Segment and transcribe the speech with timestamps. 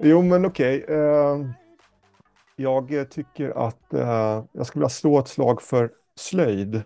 [0.00, 0.84] Jo, men okej.
[0.88, 1.38] Eh,
[2.56, 6.82] jag tycker att eh, jag skulle vilja slå ett slag för slöjd.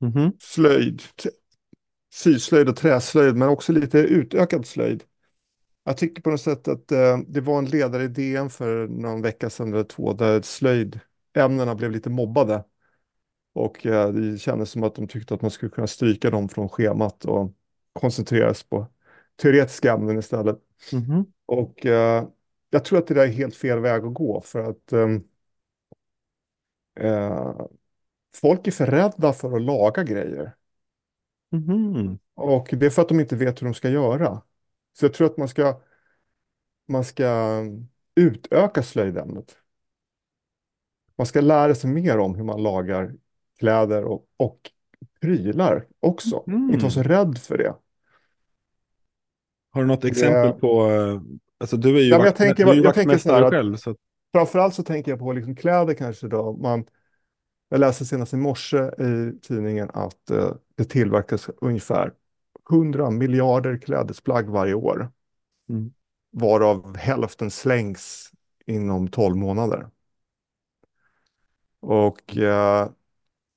[0.00, 0.32] Mhm.
[0.38, 1.30] Slöjd, t-
[2.12, 5.04] syslöjd och träslöjd, men också lite utökad slöjd.
[5.84, 9.22] Jag tycker på något sätt att eh, det var en ledare i DN för någon
[9.22, 12.64] vecka sedan eller två där slöjdämnena blev lite mobbade.
[13.52, 17.24] Och det kändes som att de tyckte att man skulle kunna stryka dem från schemat
[17.24, 17.52] och
[17.94, 18.86] koncentrera sig på
[19.36, 20.58] teoretiska ämnen istället.
[20.92, 21.32] Mhm.
[21.46, 22.28] Och eh,
[22.70, 25.24] jag tror att det där är helt fel väg att gå för att ehm,
[27.00, 27.60] eh,
[28.34, 30.56] folk är för rädda för att laga grejer.
[31.50, 32.18] Mhm.
[32.34, 34.42] Och det är för att de inte vet hur de ska göra.
[34.92, 35.80] Så jag tror att man ska,
[36.86, 37.60] man ska
[38.14, 39.56] utöka slöjdämnet.
[41.16, 43.14] Man ska lära sig mer om hur man lagar
[43.58, 44.70] kläder och, och
[45.20, 46.44] prylar också.
[46.46, 46.70] Mm.
[46.70, 47.74] Inte vara så rädd för det.
[49.74, 51.20] Har du något Det- exempel på, eh,
[51.58, 53.32] alltså du är ju, Ja, men jag vakt- tänker- du är ju jag tänker så
[53.34, 53.96] här själv, så att,
[54.34, 56.52] Framförallt så tänker jag på liksom kläder kanske då.
[56.56, 56.84] Man,
[57.68, 62.12] jag läste senast i morse i tidningen att eh, det tillverkas ungefär
[62.70, 65.10] 100 miljarder klädesplagg varje år.
[65.68, 65.92] Mm.
[66.32, 68.30] Varav hälften slängs
[68.66, 69.86] inom 12 månader.
[71.80, 72.88] Och eh,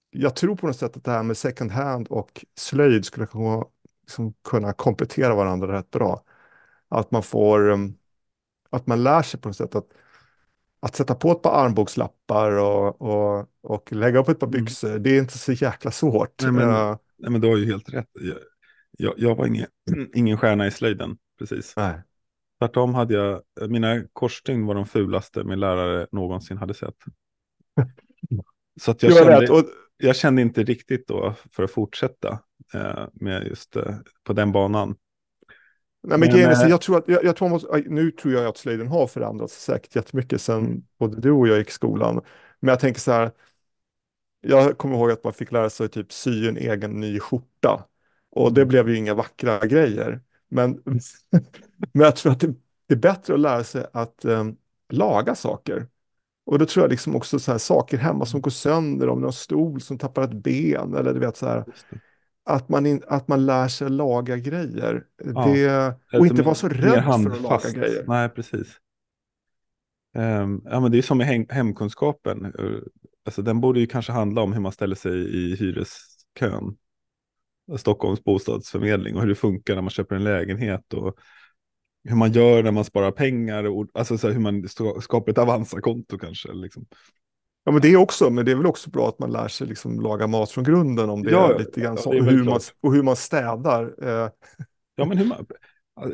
[0.09, 3.65] jag tror på något sätt att det här med second hand och slöjd skulle kunna,
[4.07, 6.23] liksom, kunna komplettera varandra rätt bra.
[6.89, 7.97] Att man får, um,
[8.69, 9.87] att man lär sig på något sätt att,
[10.79, 14.59] att sätta på ett par armbågslappar och, och, och lägga upp ett par Mm.
[14.65, 14.99] byxor.
[14.99, 16.41] Det är inte så jäkla svårt.
[16.41, 18.09] Nej, men- Eh, nej men du har ju helt rätt.
[18.13, 18.37] Jag,
[18.97, 19.67] jag, jag var ingen,
[20.13, 21.73] ingen stjärna i slöjden, precis.
[21.77, 22.01] nej.
[22.59, 26.95] Tvärtom hade jag, mina korsstygn var de fulaste min lärare någonsin hade sett.
[28.81, 29.63] Så att jag, kände,
[29.97, 32.39] jag kände inte riktigt då för att fortsätta
[33.13, 34.95] med just eh, på den banan.
[36.03, 38.57] nej, men Men, eh, jag tror att, jag, jag tror måste, nu tror jag att
[38.57, 40.83] slöjden har förändrats säkert jättemycket sedan Mm.
[40.99, 42.21] både du och jag gick i skolan.
[42.59, 43.31] Men jag tänker så här,
[44.41, 47.85] jag kommer ihåg att man fick lära sig typ sy en egen ny skjorta.
[48.31, 48.69] Och det Mm.
[48.69, 50.21] blev ju inga vackra grejer.
[50.49, 50.81] Men,
[51.93, 52.47] men jag tror att det,
[52.87, 54.57] det är bättre att lära sig att em,
[54.89, 55.87] laga saker.
[56.45, 59.25] Och då tror jag liksom också så här saker hemma som går sönder, om det
[59.25, 61.65] är en stol som tappar ett ben eller du vet så här.
[62.47, 65.03] Att man, in, att man lär sig laga grejer.
[65.23, 65.45] Ja.
[65.45, 68.03] Det, och inte vara så rädd för att laga grejer.
[68.07, 68.67] Nej, precis.
[70.15, 72.45] Ehm, ja, men det är som med hem, hemkunskapen.
[72.45, 72.51] Eh,
[73.27, 76.77] Alltså, den borde ju kanske handla om hur man ställer sig i hyreskön.
[77.77, 80.93] Stockholms bostadsförmedling och hur det funkar när man köper en lägenhet.
[80.93, 81.15] Och
[82.03, 83.63] hur man gör när man sparar pengar.
[83.63, 84.67] Och, alltså så hur man
[85.01, 86.53] skapar ett Avanza-konto kanske.
[86.53, 86.85] Liksom.
[87.67, 89.67] Ja, men det är också, men det är väl också bra att man lär sig
[89.67, 92.43] liksom laga mat från grunden om det Ja, är lite grann ja, så, och, hur
[92.43, 93.93] man, och hur man städar.
[94.03, 94.29] Eh,
[94.95, 95.45] Ja, men hur man,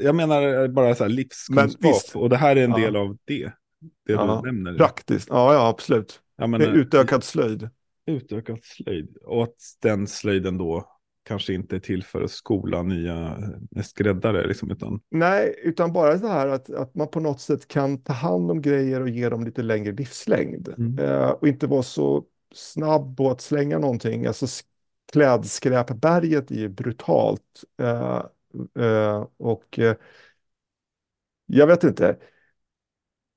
[0.02, 2.16] jag menar bara så här livskunskap.
[2.16, 2.78] Och det här är en Ja.
[2.78, 3.52] del av det.
[4.08, 4.78] Det Ja, du nämner.
[4.78, 6.20] praktiskt, ja, ja absolut.
[6.38, 7.70] Ja, men, Det är eh, utökad slöjd.
[8.06, 9.18] utökad slöjd.
[9.24, 10.86] Och att den slöjden då
[11.24, 13.38] kanske inte är till för att skola nya
[13.76, 14.48] eh, skräddare.
[14.48, 18.14] Liksom, utan, Nej, utan bara så här att, att man på något sätt kan ta
[18.14, 20.74] hand om grejer och ge dem lite längre livslängd.
[20.78, 21.00] Mm.
[21.00, 22.24] Eh, och inte vara så
[22.54, 24.26] snabb på att slänga någonting.
[24.26, 24.46] Alltså
[25.12, 27.64] klädskräpberget är ju brutalt.
[27.82, 28.24] Eh,
[28.86, 29.96] eh, och eh,
[31.46, 32.18] jag vet inte.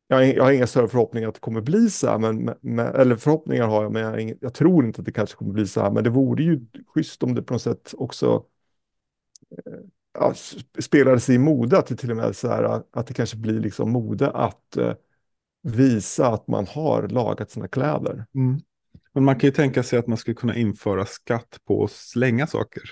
[0.09, 2.87] Jag har, jag har inga större förhoppningar att det kommer bli så här, men, men,
[2.95, 5.81] eller förhoppningar har jag, men jag, jag tror inte att det kanske kommer bli så
[5.81, 5.91] här.
[5.91, 6.61] Men det vore ju
[6.95, 8.45] schysst om det på något sätt också
[10.19, 13.15] ja, s- spelade sig i mode, att det till och med så här, att det
[13.15, 14.95] kanske blir liksom mode att eh,
[15.63, 18.27] visa att man har lagat sina kläder.
[19.15, 22.47] men man kan ju tänka sig att man skulle kunna införa skatt på att slänga
[22.47, 22.83] saker.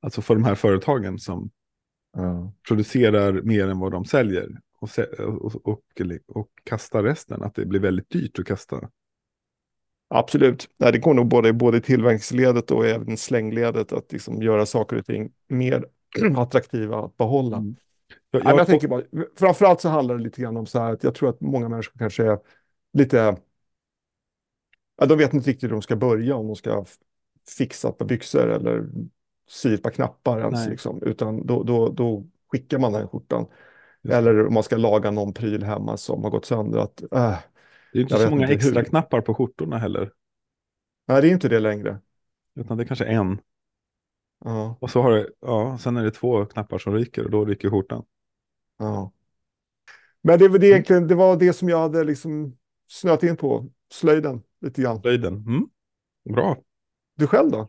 [0.00, 1.50] Alltså för de här företagen som
[2.68, 4.48] producerar mer än vad de säljer.
[4.78, 5.80] Och, och, och,
[6.26, 7.42] och kastar resten.
[7.42, 8.90] Att det blir väldigt dyrt att kasta.
[10.08, 14.66] Absolut, Nej, det går nog både, både i tillverkningsledet och även slängledet att liksom göra
[14.66, 15.84] saker och ting mer
[16.36, 17.56] attraktiva att behålla.
[17.56, 17.76] Mm.
[18.30, 19.02] Jag, Nej, men jag jag, tänker bara,
[19.36, 21.98] framförallt så handlar det lite grann om så här att jag tror att många människor
[21.98, 22.38] kanske är
[22.92, 23.36] lite,
[24.96, 26.84] ja, de vet inte riktigt hur de ska börja, om de ska
[27.48, 28.88] fixa ett par byxor eller
[29.48, 30.70] sy ett par knappar ens, Nej.
[30.70, 33.46] liksom, utan då, då, då skickar man den skjortan.
[34.10, 36.78] Eller om man ska laga någon pryl hemma som har gått sönder.
[36.78, 37.38] Att, äh,
[37.92, 38.88] det är inte så många inte extra hur.
[38.88, 40.12] knappar på skjortorna heller.
[41.08, 42.00] nej, det är inte det längre.
[42.54, 43.40] Utan det är kanske en.
[44.44, 47.44] Ja, Och så har det, ja, sen är det två knappar som ryker och då
[47.44, 48.04] ryker skjortan.
[48.78, 49.12] ja.
[50.22, 52.56] Men det, var det, egentligen, det var det som jag hade liksom
[52.86, 55.00] snöat in på, slöjden lite grann.
[55.00, 55.34] Slöjden.
[55.34, 55.68] Mm.
[56.34, 56.56] Bra.
[57.16, 57.68] Du själv då?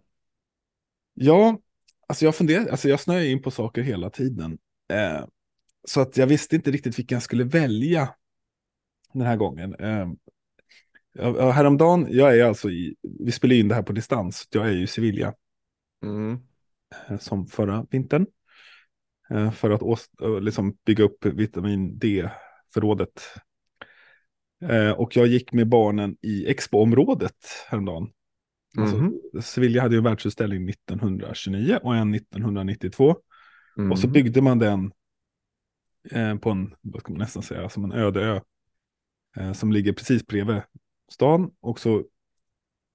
[1.13, 1.59] Ja,
[2.07, 4.57] alltså jag funderar, alltså jag snöar in på saker hela tiden.
[4.93, 5.25] Eh,
[5.89, 8.09] så att jag visste inte riktigt vilken jag skulle välja
[9.13, 9.75] den här gången.
[9.75, 10.07] Eh,
[11.51, 14.83] häromdagen, jag är alltså i, vi spelar in det här på distans, jag är ju
[14.83, 15.33] i Sevilla.
[16.03, 16.39] Mm.
[17.09, 18.25] Eh, som förra vintern.
[19.29, 19.81] Eh, för att
[20.21, 23.23] eh, liksom bygga upp vitamin D-förrådet.
[24.95, 27.35] Och jag gick med barnen i Expo-området
[27.69, 28.09] häromdagen.
[28.77, 29.13] Alltså, mm.
[29.41, 33.15] Sevilla hade ju en världsutställning 1929 och en 1992.
[33.77, 33.91] Mm.
[33.91, 34.91] Och så byggde man den
[36.41, 38.41] på en, vad ska man nästan säga, som en öde ö.
[39.53, 40.61] Som ligger precis bredvid
[41.11, 41.51] stan.
[41.59, 42.05] Och så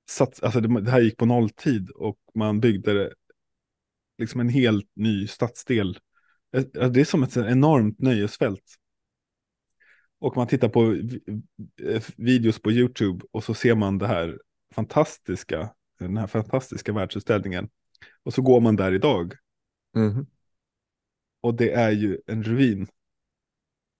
[0.09, 3.14] satt, alltså det, det här gick på nolltid och man byggde
[4.19, 5.99] liksom en helt ny stadsdel.
[6.53, 8.75] Eh, det är som ett enormt nöjesfält.
[10.19, 10.93] Och man tittar på
[11.82, 14.38] eh, videos på YouTube och så ser man det här
[14.75, 17.69] fantastiska, den här fantastiska världsutställningen.
[18.23, 19.35] Och så går man där idag.
[19.97, 20.26] Mm.
[21.41, 22.87] Och det är ju en ruin.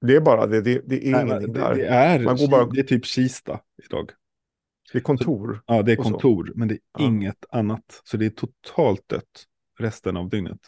[0.03, 1.75] Det är bara det, det, det är Nej, ingenting det, där.
[1.75, 2.67] Det är, man går bara...
[2.67, 4.11] det är typ Kista idag.
[4.93, 5.55] Det är kontor.
[5.55, 7.05] Så, ja, det är kontor, men det är ja.
[7.05, 8.01] inget annat.
[8.05, 9.47] Så det är totalt dött
[9.79, 10.61] resten av dygnet.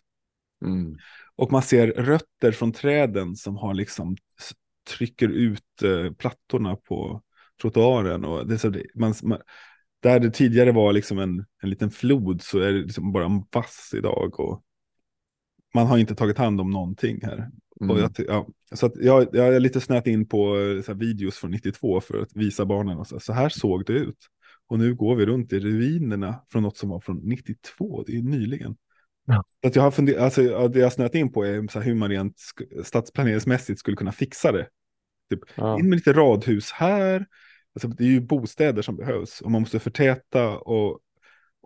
[0.65, 0.97] Mm.
[1.37, 4.17] Och man ser rötter från träden som har liksom
[4.91, 7.23] trycker ut eh, plattorna på
[7.63, 8.25] trottoaren.
[8.25, 9.39] Och det, så det, man, man,
[10.03, 13.45] där det tidigare var liksom en, en liten flod så är det liksom bara en
[13.53, 14.41] vass idag.
[14.41, 14.63] Och
[15.75, 17.51] man har inte tagit hand om någonting här.
[17.81, 17.97] Mm.
[17.97, 22.01] Jag, ja, så jag, jag är lite snöat in på eh, så videos från 92
[22.01, 22.99] för att visa barnen.
[22.99, 24.19] Och så, så här såg det ut.
[24.67, 28.23] Och nu går vi runt i ruinerna från något som var från 92, det är
[28.23, 28.77] nyligen.
[29.27, 29.45] Ja.
[29.67, 32.11] Att jag har funderat, alltså, det jag snöat in på är så här, hur man
[32.11, 32.37] rent
[32.85, 34.69] stadsplaneringsmässigt skulle kunna fixa det.
[35.31, 35.79] Typ, ja.
[35.79, 37.27] In med lite radhus här.
[37.75, 40.59] Alltså, det är ju bostäder som behövs och man måste förtäta.
[40.59, 41.01] Och,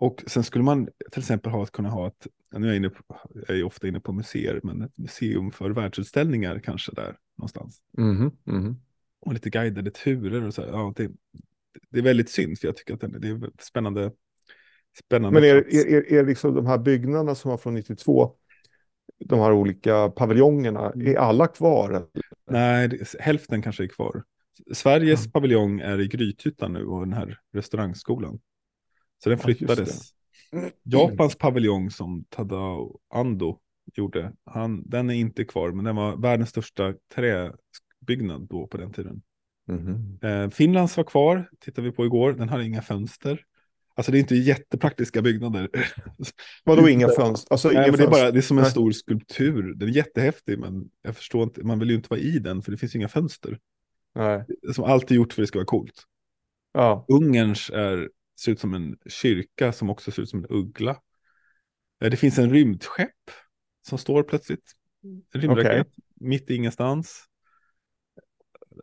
[0.00, 3.03] och sen skulle man till exempel ha, kunna ha ett, nu är jag, inne på,
[3.49, 7.83] jag är ofta inne på museer, men ett museum för världsutställningar kanske där någonstans.
[7.99, 8.77] Mm, mm.
[9.21, 10.62] Och lite guidade turer och så.
[10.62, 11.11] Här, ja, det,
[11.91, 14.12] det är väldigt synd, för jag tycker att det är spännande
[14.99, 15.41] Spännande.
[15.41, 18.33] Men är, är, är, liksom de här byggnaderna som var från 92,
[19.25, 22.06] de här olika paviljongerna, är alla kvar?
[22.50, 24.25] Nej, det, hälften kanske är kvar.
[24.73, 25.33] Sveriges mm.
[25.33, 28.39] paviljong är i Grythyttan nu och den här restaurangskolan.
[29.19, 30.15] Så den flyttades.
[30.50, 33.59] Ja, Japans paviljong som Tadao Ando
[33.94, 38.93] gjorde, han, den är inte kvar, men den var världens största träbyggnad då på den
[38.93, 39.23] tiden.
[39.69, 40.19] Mm.
[40.23, 43.44] Eh, Finlands var kvar, tittar vi på igår, den hade inga fönster.
[43.94, 45.69] Alltså det är inte jättepraktiska byggnader.
[46.64, 47.53] Vadå inga fönster?
[47.53, 49.75] Alltså, Nej, men det, är bara, det är som en stor skulptur.
[49.75, 52.71] Den är jättehäftig, men jag förstår inte, man vill ju inte vara i den, för
[52.73, 53.59] det finns inga fönster.
[54.14, 54.44] Nej.
[54.75, 56.03] Som alltid gjort för att det ska vara coolt.
[56.73, 57.05] Ja.
[57.09, 61.02] Ungerns är, ser ut som en kyrka som också ser ut som en uggla.
[61.99, 63.31] Det finns en rymdskepp
[63.88, 64.73] som står plötsligt.
[65.35, 65.85] En rymdraket okay.
[66.14, 67.25] mitt i ingenstans.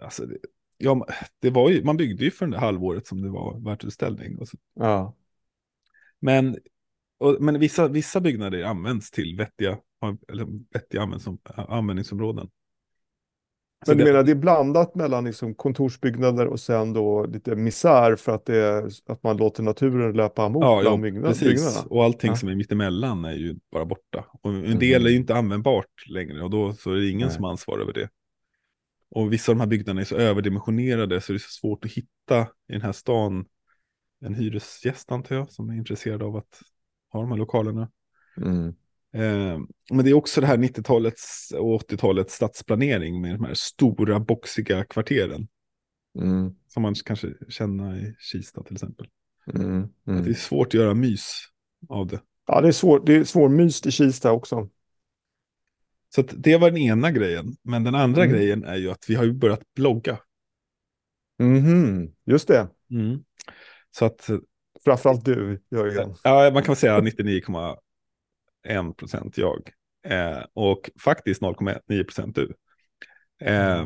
[0.02, 0.38] Alltså, det,
[0.78, 1.08] ja,
[1.40, 4.38] det var ju, man byggde ju för det halvåret som det var världsutställning.
[4.74, 5.16] Ja.
[6.20, 6.58] Men,
[7.18, 9.80] och, men vissa, vissa byggnader används till vettiga,
[10.28, 11.02] eller vettiga
[11.68, 12.50] användningsområden.
[13.88, 18.36] Men du menar det är blandat mellan liksom kontorsbyggnader och sen då lite misär för
[18.36, 21.48] att, är, att man låter naturen löpa amok ja, ja, byggnader, precis.
[21.48, 21.82] byggnaderna?
[21.90, 22.36] Och allting ja.
[22.36, 24.26] som är mittemellan är ju bara borta.
[24.42, 25.06] Och en del mm.
[25.06, 27.36] är ju inte användbart längre och då så är det ingen Nej.
[27.36, 28.10] som ansvarar över det.
[29.10, 31.92] Och vissa av de här byggnaderna är så överdimensionerade så det är så svårt att
[31.92, 33.46] hitta i den här stan
[34.22, 36.62] en hyresgäst antar jag som är intresserad av att
[37.12, 37.92] ha de här lokalerna.
[38.38, 38.76] Mm.
[39.16, 39.60] Eh,
[39.92, 44.86] men det är också det här 90-talets och 80-talets stadsplanering med de här stora boxiga
[44.86, 45.48] kvarteren.
[46.20, 46.56] Mm.
[46.68, 49.08] Som man kanske känner i Kista till exempel.
[49.54, 49.88] Mm.
[50.08, 50.24] Mm.
[50.24, 51.44] Det är svårt att göra mys
[51.90, 52.22] av det.
[52.48, 54.70] Ja, det är, svår, det är svårmyst i Kista också.
[56.16, 57.56] Så det var den ena grejen.
[57.62, 58.36] Men den andra mm.
[58.36, 60.18] grejen är ju att vi har börjat blogga.
[61.40, 62.12] Mm.
[62.26, 62.68] Just det.
[62.92, 63.24] Mm.
[63.92, 64.30] Så att...
[64.84, 66.16] Framförallt du, Jörgen.
[66.24, 67.78] Ja, man kan väl säga 99,5.
[68.66, 69.72] 0,1 jag
[70.06, 72.56] eh, och faktiskt 0,9 du.
[73.46, 73.86] Eh,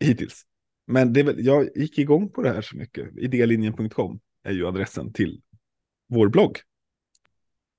[0.00, 0.42] hittills.
[0.86, 3.16] Men det, jag gick igång på det här så mycket.
[3.16, 5.42] Idélinjen.com är ju adressen till
[6.08, 6.58] vår blogg.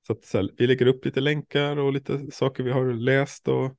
[0.08, 3.48] Så, att, så här, vi lägger upp lite länkar och lite saker vi har läst
[3.48, 3.76] och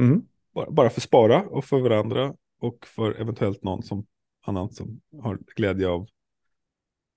[0.00, 0.22] mm.
[0.54, 4.06] bara, bara för spara och för varandra och för eventuellt någon som,
[4.42, 6.08] annan som har glädje av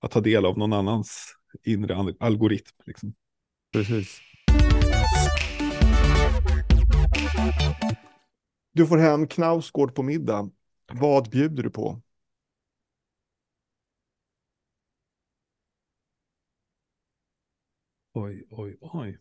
[0.00, 2.76] att ta del av någon annans inre algoritm.
[2.86, 3.14] Liksom.
[3.72, 4.20] Precis.
[8.72, 10.50] Du får hem Knausgård på middag.
[10.92, 12.02] Vad bjuder du på?
[18.12, 19.18] Oj, oj, oj.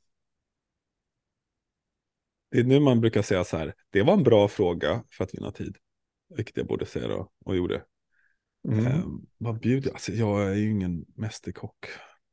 [2.51, 5.33] Det är nu man brukar säga så här, det var en bra fråga för att
[5.33, 5.77] vinna tid.
[6.35, 7.83] Vilket jag borde säga då, och gjorde.
[8.67, 8.85] Mm.
[8.85, 10.51] Um, vad bjuder alltså, jag?
[10.51, 11.85] är ju ingen mästerkock.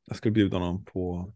[0.07, 1.35] Jag skulle bjuda honom på...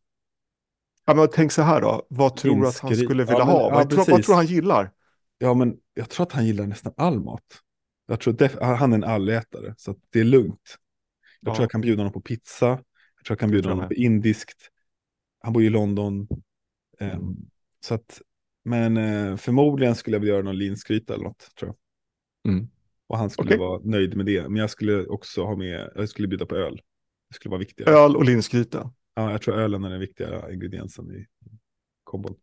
[1.11, 3.55] Ja, men tänk så här då, vad tror du att han skulle vilja Ja, men-
[3.55, 3.61] ha?
[3.69, 4.93] ja, vad, tror, vad tror han gillar?
[5.39, 7.43] Ja, men jag tror att han gillar nästan all mat.
[8.07, 10.77] Jag tror def- han är en allätare, så att det är lugnt.
[11.41, 11.55] Jag Ja.
[11.55, 12.67] tror jag kan bjuda honom på pizza.
[12.67, 14.69] Jag tror jag kan bjuda jag honom på indiskt.
[15.41, 16.29] Han bor i London.
[17.01, 17.37] Mm.
[17.81, 18.23] Så att,
[18.65, 21.75] men eh, förmodligen skulle jag vilja göra någon linsgryta eller något, tror
[22.45, 22.53] jag.
[22.53, 22.69] Mm.
[23.07, 23.59] Och han skulle Okej.
[23.59, 24.43] vara nöjd med det.
[24.49, 26.81] Men jag skulle också ha med, jag skulle bjuda på öl.
[27.29, 27.95] Det skulle vara viktigare.
[27.95, 28.93] Öl och linsgryta.
[29.21, 31.27] Ja, jag tror ölen är den viktiga ingrediensen i
[32.05, 32.35] kombon.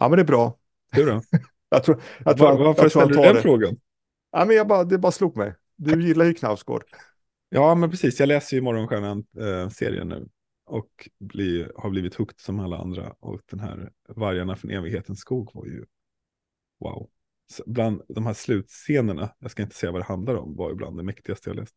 [0.00, 0.58] Ja, men det är bra.
[0.92, 1.22] Du då?
[1.68, 3.42] Jag tror, jag tror, Var, varför jag tror ställer du den det.
[3.42, 3.76] frågan?
[4.32, 5.54] Ja, men jag bara, det bara slog mig.
[5.76, 6.84] Du gillar ju Knausgård.
[7.48, 8.20] Ja, men precis.
[8.20, 10.28] Jag läser ju Morgonstjärnan-serien nu.
[10.66, 13.14] Och blir, har blivit hooked som alla andra.
[13.20, 15.84] Och den här Vargarna från evighetens skog var ju
[16.80, 17.08] wow.
[17.52, 20.74] Så bland de här slutscenerna, jag ska inte säga vad det handlar om, var ju
[20.76, 21.76] bland det mäktigaste jag läst.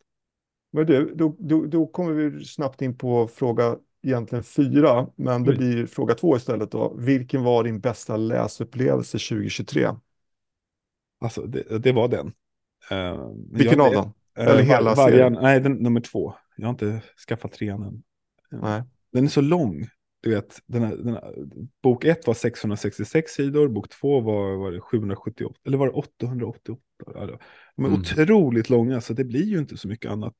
[0.71, 5.51] Men du, då, då, då kommer vi snabbt in på fråga egentligen fyra, men det
[5.51, 5.57] Oj.
[5.57, 6.93] blir fråga två istället då.
[6.97, 9.89] Vilken var din bästa läsupplevelse 2023?
[11.21, 12.27] Alltså, det, det var den.
[12.91, 14.13] Uh, Vilken av dem?
[14.37, 15.33] Eller hela vargen, serien?
[15.41, 16.33] Nej, den, nummer två.
[16.57, 18.03] Jag har inte skaffat trean än.
[18.51, 18.83] Eh, Nej.
[19.11, 19.87] Den är så lång.
[20.21, 21.35] Du vet, den här, den här,
[21.83, 26.81] bok ett var 666 sidor, bok två var, var det 778, eller var det 888?
[27.15, 27.37] Ja, det-
[27.75, 28.01] De är Mm.
[28.01, 30.35] otroligt långa, så det blir ju inte så mycket annat.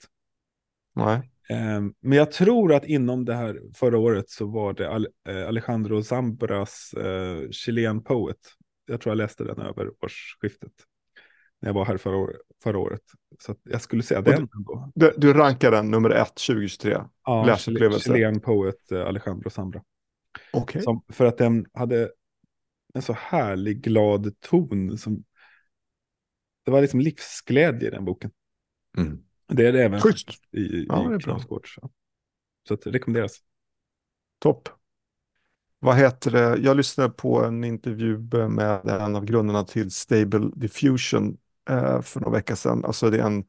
[0.96, 1.32] Nej.
[1.50, 4.86] Ehm, men jag tror att inom det här förra året så var det
[5.30, 8.38] eh, Alejandro Zambras uh, Chilean Poet.
[8.86, 10.72] Jag tror jag läste den över årsskiftet.
[11.62, 13.02] När jag var här förra, år, förra året.
[13.40, 14.92] Så att jag skulle säga den ändå.
[14.96, 16.98] Du, du rankar den nummer ett 2023?
[17.26, 18.14] Ja, läsupplevelse.
[18.14, 19.84] Chilean Poet eh, Alejandro Zambra.
[20.54, 20.82] Okej.
[20.82, 22.12] Som, för att den hade
[22.94, 24.98] en så härlig glad ton.
[24.98, 25.24] Som,
[26.66, 28.32] det var liksom livsglädje i den boken.
[28.98, 29.24] Mm.
[29.50, 30.30] Det är det även Schysst.
[30.52, 31.20] i, i Ja, det.
[31.24, 31.68] Knausgård.
[31.76, 31.90] Så,
[32.68, 33.40] så att det rekommenderas.
[34.40, 34.70] Topp.
[35.80, 36.58] Vad heter det?
[36.62, 38.18] Jag lyssnade på en intervju
[38.50, 41.38] med en av grundarna till Stable Diffusion
[41.70, 42.86] eh, för några veckor sedan.
[42.86, 43.44] Alltså det är en,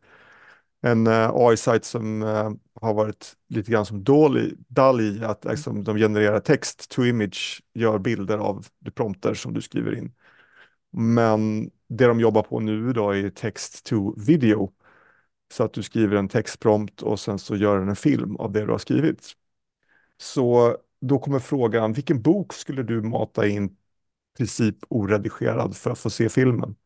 [0.83, 5.97] en eh, AI-sajt som eh, har varit lite grann som Dolly, DALI, att liksom, de
[5.97, 10.12] genererar text to image, gör bilder av de prompter som du skriver in.
[10.92, 14.73] Men det de jobbar på nu då är text to video.
[15.52, 18.61] Så att du skriver en textprompt och sen så gör den en film av det
[18.66, 19.33] du har skrivit.
[20.16, 23.76] Så då kommer frågan, vilken bok skulle du mata in
[24.38, 26.76] princip oredigerad för att få se filmen?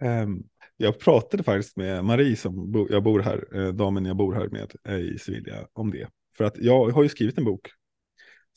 [0.00, 0.42] Ehm,
[0.76, 4.48] jag pratade faktiskt med Marie som bo, jag bor här, eh, damen jag bor här
[4.48, 6.08] med eh, i Sevilla om det.
[6.36, 7.68] För att jag har ju skrivit en bok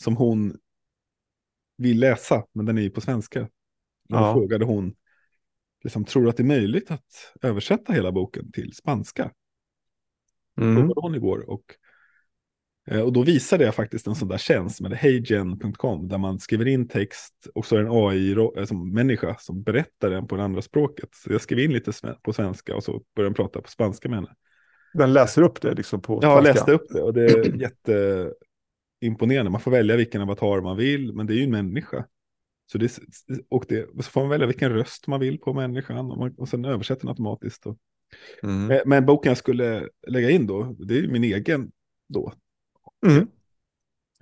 [0.03, 0.57] som hon
[1.77, 3.39] vill läsa, men den är ju på svenska.
[4.09, 4.33] Då Ja.
[4.33, 4.95] frågade hon,
[5.83, 9.31] liksom, tror du att det är möjligt att översätta hela boken till spanska?
[10.61, 10.75] Mm.
[10.75, 11.49] Frågade hon igår.
[11.49, 11.63] Och,
[12.87, 16.67] eh, och då visade jag faktiskt en sån där tjänst med heygen.com där man skriver
[16.67, 21.09] in text och så är det en AI-människa som berättar den på det andra språket.
[21.11, 24.17] Så jag skrev in lite på svenska och så började jag prata på spanska med
[24.17, 24.35] henne.
[24.93, 26.53] Den läser upp det liksom på spanska.
[26.53, 27.55] läst upp det och det är
[29.01, 29.51] jätteimponerande.
[29.51, 32.05] Man får välja vilken avatar man vill, men det är ju en människa.
[32.73, 32.99] Så, det,
[33.49, 36.49] och det, så får man välja vilken röst man vill på människan och, man, och
[36.49, 37.65] sen översätter den automatiskt.
[38.43, 38.67] Mm.
[38.67, 41.71] men, men boken jag skulle lägga in då, det är ju min egen
[42.09, 42.33] då.
[43.05, 43.27] Mm.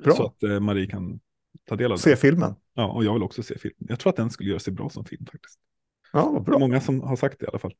[0.03, 0.15] Bra.
[0.15, 1.19] Så att eh, Marie kan
[1.65, 2.17] ta del av Se den.
[2.17, 2.55] filmen.
[2.73, 3.85] Ja, och jag vill också se filmen.
[3.89, 5.59] Jag tror att den skulle göra sig bra som film faktiskt.
[6.13, 6.59] Ja, vad bra.
[6.59, 7.73] många som har sagt det i alla fall.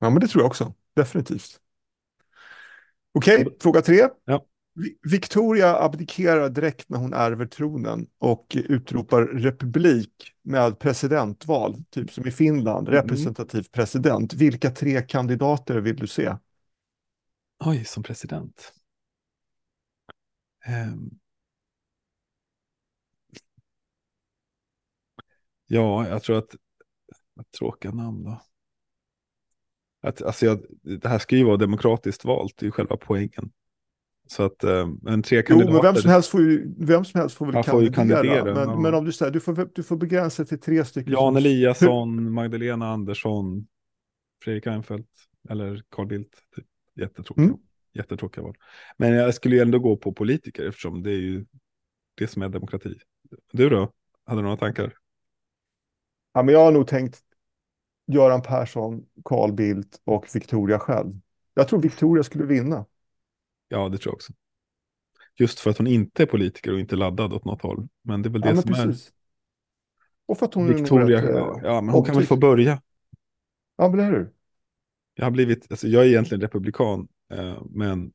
[0.00, 0.74] Ja, men det tror jag också.
[0.96, 1.60] Definitivt.
[3.12, 4.08] Okej, fråga tre.
[4.24, 4.46] Ja.
[4.74, 12.26] Vi- Victoria abdikerar direkt när hon ärver tronen och utropar republik med presidentval, typ som
[12.26, 13.02] i Finland, Mm.
[13.02, 14.34] representativ president.
[14.34, 16.36] Vilka tre kandidater vill du se?
[17.64, 18.72] Oj, som president.
[20.64, 21.10] Ehm.
[25.66, 26.54] Ja, jag tror att...
[27.58, 28.42] Tråkiga namn då.
[30.00, 33.52] Att, alltså jag, det här ska ju vara demokratiskt valt, det är ju själva poängen.
[34.36, 35.72] Så att eh, en tre Jo, kandidater.
[35.72, 38.22] men vem som helst får, ju, vem som helst får väl Han får ju kandidera.
[38.22, 38.78] kandidera, men, ja.
[38.80, 41.12] men om du säger, du får, du får begränsa till tre stycken.
[41.12, 43.66] Jan Eliasson, Magdalena Andersson,
[44.44, 45.08] Fredrik Reinfeldt
[45.48, 46.34] eller Carl Bildt.
[46.56, 46.64] Typ.
[47.00, 47.56] Jättetråkiga, Mm.
[47.94, 48.54] jättetråkiga val.
[48.96, 51.44] Men jag skulle ju ändå gå på politiker eftersom det är ju
[52.14, 52.98] det som är demokrati.
[53.52, 53.92] Du då?
[54.26, 54.92] Hade du några tankar?
[56.34, 57.20] Ja, men jag har nog tänkt
[58.06, 61.12] Göran Persson, Carl Bildt och Victoria själv.
[61.54, 62.86] Jag tror Victoria skulle vinna.
[63.72, 64.32] Ja, det tror jag också.
[65.38, 67.88] Just för att hon inte är politiker och inte laddad åt något håll.
[68.02, 68.86] Men det är väl det Ja, som är.
[68.86, 69.12] precis.
[70.26, 72.82] Och för att hon är Victoria, rätt ja, ja, men hon kan väl få börja.
[73.76, 74.32] Ja, men det är du.
[75.14, 78.12] Jag har blivit, alltså jag är egentligen republikan, eh, men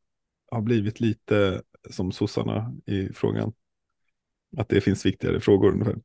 [0.52, 3.54] har blivit lite som sossarna i frågan.
[4.58, 5.96] Att det finns viktigare frågor ungefär.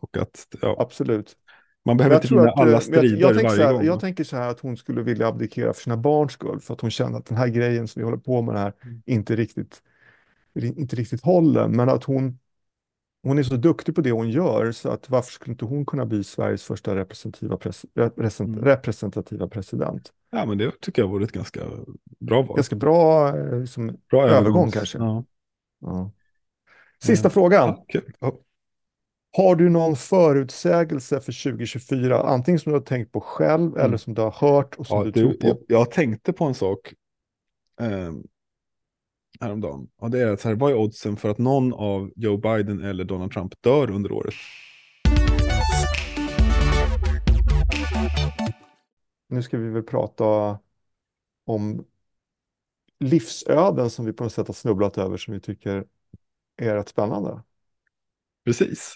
[0.00, 1.36] Och att ja, Absolut.
[1.84, 3.72] Man behöver inte vinna att, eh, alla men jag, strider jag, tänker så varje här,
[3.72, 3.84] gång.
[3.84, 6.60] jag tänker så här att hon skulle vilja abdikera för sina barns skull.
[6.60, 9.02] För att hon känner att den här grejen som vi håller på med här Mm.
[9.06, 9.82] inte riktigt,
[10.54, 11.68] inte riktigt håller.
[11.68, 12.38] Men att hon,
[13.22, 16.06] hon är så duktig på det hon gör så att varför skulle inte hon kunna
[16.06, 18.64] bli Sveriges första representativa, pres, represent, Mm.
[18.64, 20.12] representativa president?
[20.30, 21.60] Ja, men det tycker jag vore ett ganska
[22.20, 22.56] bra val.
[22.56, 24.98] Ganska bra eh, liksom, bra övergång övergångs- kanske.
[24.98, 25.24] Ja.
[25.80, 26.10] Ja.
[27.02, 27.68] Sista frågan.
[27.68, 28.12] Ja, kul.
[29.36, 32.20] Har du någon förutsägelse för 2024?
[32.22, 33.80] Antingen som du har tänkt på själv Mm.
[33.86, 35.46] eller som du har hört och som Ja, du, du, tror på.
[35.46, 36.94] jag, jag tänkte på en sak
[37.80, 38.12] eh,
[39.40, 39.88] häromdagen.
[39.96, 42.84] Och det är att så här, vad är oddsen för att någon av Joe Biden
[42.84, 44.34] eller Donald Trump dör under året?
[49.28, 50.58] Nu ska vi väl prata
[51.44, 51.84] om
[53.00, 55.84] livsöden som vi på något sätt har snubblat över som vi tycker
[56.56, 57.42] är rätt spännande.
[58.44, 58.94] Precis.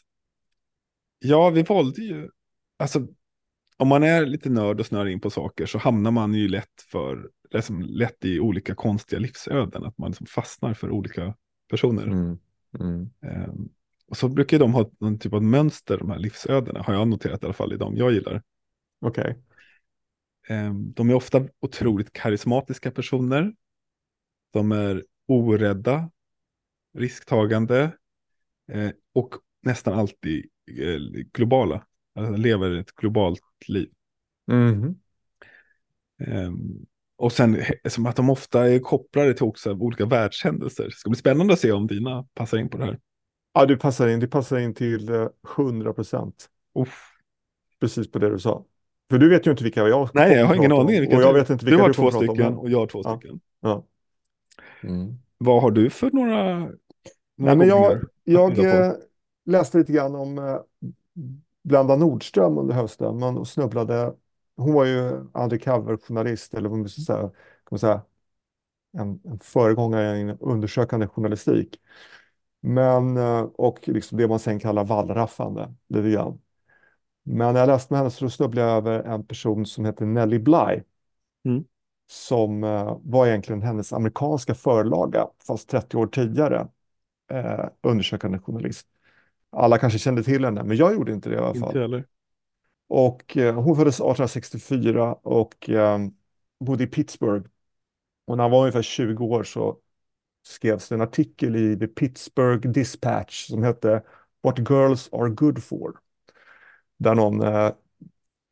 [1.18, 2.30] Ja, vi valde ju,
[2.76, 3.06] alltså
[3.76, 6.82] om man är lite nörd och snör in på saker så hamnar man ju lätt
[6.90, 11.34] för, liksom, lätt i olika konstiga livsöden, att man liksom fastnar för olika
[11.70, 12.06] personer.
[12.06, 12.38] Mm.
[12.80, 13.10] Mm.
[13.22, 13.68] Ehm,
[14.08, 17.42] och så brukar de ha någon typ av mönster, de här livsödena, har jag noterat
[17.42, 18.42] i alla fall i de jag gillar.
[19.00, 19.38] Okej.
[20.48, 23.54] Ehm, de är ofta otroligt karismatiska personer.
[24.52, 26.10] De är orädda,
[26.94, 27.92] risktagande
[28.72, 30.50] eh, och nästan alltid
[31.32, 31.86] globala.
[32.14, 33.90] Alltså, lever ett globalt liv.
[34.46, 34.94] Mhm.
[36.20, 37.56] Ehm, och sen
[37.88, 40.84] som att de ofta är kopplade till också olika världshändelser.
[40.84, 42.98] Det ska bli spännande att se om dina passar in på det här.
[43.54, 44.20] Ja, du passar in.
[44.20, 46.46] Du passar in till eh, 100 procent.
[46.74, 47.12] Uff.
[47.80, 48.64] Precis på det du sa.
[49.10, 51.00] För du vet ju inte vilka jag Nej, jag har ingen aning.
[51.00, 52.12] vilka Och jag du- vet inte du vilka har du två om.
[52.12, 53.16] stycken och jag har två Ja.
[53.18, 53.40] stycken.
[53.60, 53.86] Ja.
[54.82, 55.14] Mm.
[55.38, 56.70] Vad har du för några, några
[57.36, 58.08] Nej, men jag, kopplingar?
[58.24, 58.94] jag
[59.46, 60.58] läste lite grann om eh,
[61.62, 63.18] Blenda Nordström under hösten.
[63.18, 64.14] Man snubblade,
[64.56, 67.32] hon var ju undercover-journalist, eller vad man ska säga, kan
[67.70, 68.02] man säga
[68.98, 71.80] en, en föregångare i undersökande journalistik.
[72.60, 76.40] Men, eh, och liksom det man sen kallar wallraffande, lite grann.
[77.22, 80.38] Men när jag läste med henne så snubblade jag över en person som heter Nellie
[80.38, 80.82] Bly.
[81.44, 81.64] Mm.
[82.10, 86.68] Som eh, var egentligen hennes amerikanska förlaga, fast 30 år tidigare.
[87.30, 88.86] Eh, undersökande journalist.
[89.50, 91.68] Alla kanske kände till henne, men jag gjorde inte det i alla fall.
[91.68, 92.04] Inte heller.
[92.88, 95.98] Och eh, hon föddes 1864 och eh,
[96.60, 97.46] bodde i Pittsburgh.
[98.26, 99.78] Och när han var ungefär 20 år så
[100.46, 104.02] skrevs det en artikel i The Pittsburgh Dispatch som hette
[104.42, 105.92] What Girls Are Good For.
[106.98, 107.70] Där någon eh,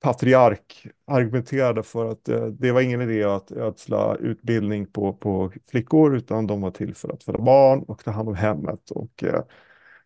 [0.00, 6.16] patriark argumenterade för att eh, det var ingen idé att ödsla utbildning på, på flickor
[6.16, 8.90] utan de var till för att föda barn och ta hand om hemmet.
[8.90, 9.42] Och eh,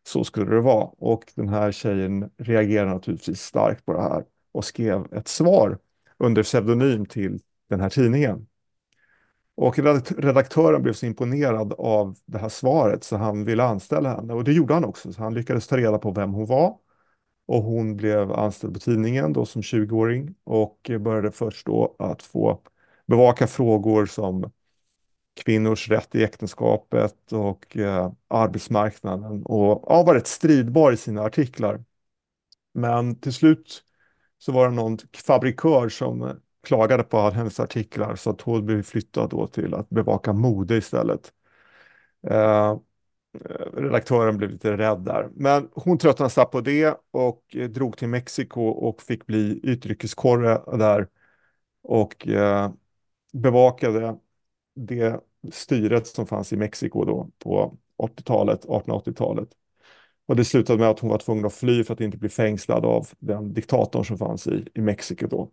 [0.08, 0.84] så skulle det vara.
[0.84, 5.78] Och den här tjejen reagerade naturligtvis starkt på det här och skrev ett svar
[6.18, 8.46] under pseudonym till den här tidningen.
[9.54, 9.78] Och
[10.18, 14.34] redaktören blev så imponerad av det här svaret så han ville anställa henne.
[14.34, 15.12] Och det gjorde han också.
[15.12, 16.76] Så han lyckades ta reda på vem hon var.
[17.46, 22.60] Och hon blev anställd på tidningen då som 20-åring och började först då att få
[23.06, 24.50] bevaka frågor som
[25.38, 31.84] kvinnors rätt i äktenskapet och eh, arbetsmarknaden och ja, var rätt stridbar i sina artiklar.
[32.74, 33.84] Men till slut
[34.38, 39.30] så var det någon fabrikör som klagade på hennes artiklar så att hon blev flyttad
[39.30, 41.32] då till att bevaka mode istället.
[42.30, 42.78] Eh,
[43.74, 45.28] redaktören blev lite rädd där.
[45.34, 50.78] Men hon tröttnade snabbt på det och eh, drog till Mexiko och fick bli utrikeskorre
[50.78, 51.08] där
[51.82, 52.70] och eh,
[53.32, 54.18] bevakade
[54.74, 55.20] det
[55.52, 59.48] styret som fanns i Mexiko då på 80-talet, 1880-talet.
[60.26, 62.84] Och det slutade med att hon var tvungen att fly för att inte bli fängslad
[62.84, 65.50] av den diktatorn som fanns i, i Mexiko då.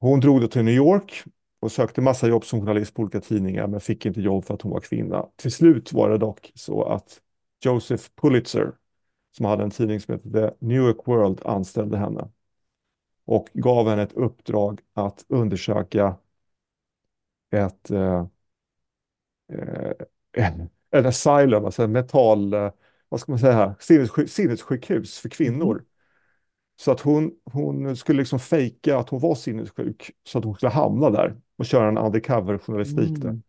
[0.00, 1.24] Hon drog då till New York
[1.60, 4.62] och sökte massa jobb som journalist på olika tidningar men fick inte jobb för att
[4.62, 5.26] hon var kvinna.
[5.36, 7.20] Till slut var det dock så att
[7.64, 8.72] Joseph Pulitzer
[9.36, 12.28] som hade en tidning som hette The New York World anställde henne
[13.24, 16.16] och gav henne ett uppdrag att undersöka
[17.50, 18.26] ett eh,
[20.36, 22.70] en, en asylum, alltså en mental, eh,
[23.08, 25.84] vad ska man säga sinnessjuk, sinnessjukhus för kvinnor.
[26.80, 30.70] Så att hon, hon skulle liksom fejka att hon var sinnessjuk så att hon skulle
[30.70, 33.28] hamna där och köra en undercover-journalistik där.
[33.28, 33.42] Mm.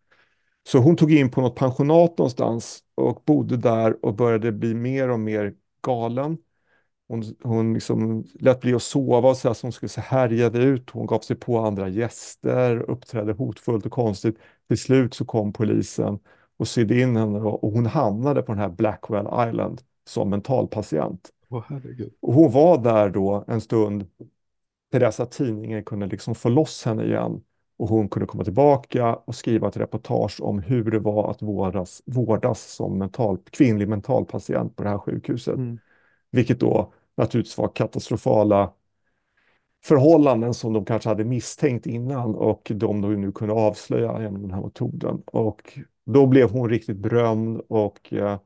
[0.64, 5.10] Så hon tog in på något pensionat någonstans och bodde där och började bli mer
[5.10, 6.38] och mer galen.
[7.12, 10.90] Hon, hon liksom lät bli att sova och så, så hon skulle se härjade ut.
[10.90, 14.38] Hon gav sig på andra gäster, uppträdde hotfullt och konstigt.
[14.68, 16.20] Till slut så kom polisen
[16.58, 21.30] och sydde in henne och, hon hamnade på den här Blackwell Island som mentalpatient.
[21.68, 22.14] Herregud.
[22.20, 24.06] Och hon var där då en stund
[24.92, 27.42] till dess att tidningen kunde liksom få loss henne igen
[27.78, 32.02] och hon kunde komma tillbaka och skriva ett reportage om hur det var att vårdas,
[32.06, 35.56] vårdas som mental, kvinnlig mentalpatient på det här sjukhuset.
[35.56, 35.80] Mm.
[36.32, 38.74] Vilket då naturligtvis var katastrofala
[39.84, 44.52] förhållanden som de kanske hade misstänkt innan och de då nu kunde avslöja genom den
[44.52, 45.24] här metoden.
[45.26, 48.40] Och då blev hon riktigt berömd och eh,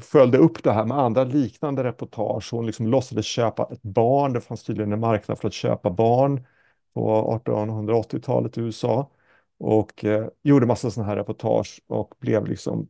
[0.00, 2.48] följde upp det här med andra liknande reportage.
[2.52, 4.32] Hon liksom låtsades köpa ett barn.
[4.32, 6.46] Det fanns tydligen en marknad för att köpa barn
[6.94, 9.10] på 1880-talet i USA
[9.58, 12.88] och eh, gjorde massa sådana här reportage och blev liksom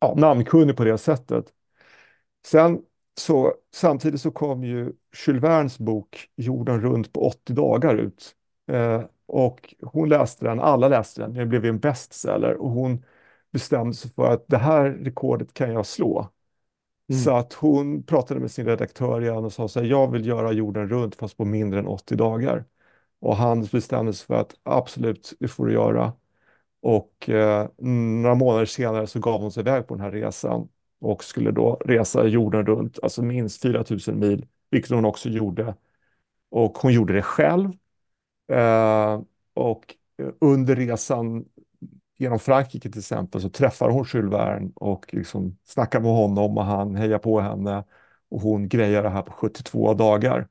[0.00, 1.52] ja, namnkunnig på det sättet.
[2.46, 2.82] Sen
[3.18, 4.92] så samtidigt så kom ju
[5.26, 8.34] Jules Vernes bok Jorden runt på 80 dagar ut.
[8.72, 13.04] Eh, och hon läste den, alla läste den, det blev en bestseller och hon
[13.52, 16.28] bestämde sig för att det här rekordet kan jag slå.
[17.10, 17.22] Mm.
[17.22, 20.52] Så att hon pratade med sin redaktör igen och sa så här, jag vill göra
[20.52, 22.64] jorden runt fast på mindre än 80 dagar.
[23.20, 26.12] Och han bestämde sig för att absolut, det får du göra.
[26.82, 30.68] Och eh, några månader senare så gav hon sig iväg på den här resan
[31.06, 35.74] och skulle då resa jorden runt, alltså minst 4000 mil, vilket hon också gjorde.
[36.50, 37.70] Och hon gjorde det själv.
[38.52, 39.20] Eh,
[39.54, 39.94] och
[40.40, 41.44] under resan
[42.16, 46.64] genom Frankrike till exempel så träffar hon Jules Verne och liksom snackar med honom och
[46.64, 47.84] han hejar på henne
[48.28, 50.48] och hon grejar det här på 72 dagar.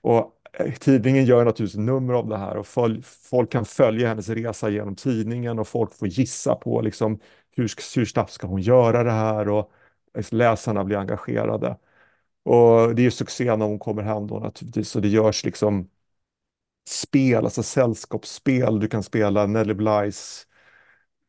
[0.00, 4.28] Och eh, tidningen gör naturligtvis nummer av det här och följ, folk kan följa hennes
[4.28, 7.20] resa genom tidningen och folk får gissa på liksom
[7.50, 9.72] hur, hur snabbt ska hon göra det här och
[10.30, 11.76] läsarna blir engagerade.
[12.44, 15.90] Och det är ju succé när hon kommer hem då naturligtvis och det görs liksom
[16.88, 18.80] spel, alltså sällskapsspel.
[18.80, 20.46] Du kan spela Nelly Bly's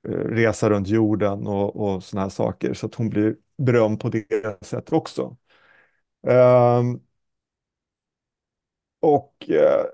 [0.08, 4.10] eh, resa runt jorden och, och sådana här saker så att hon blir berömd på
[4.10, 5.38] det sättet också.
[6.22, 7.02] Um,
[9.00, 9.86] och uh,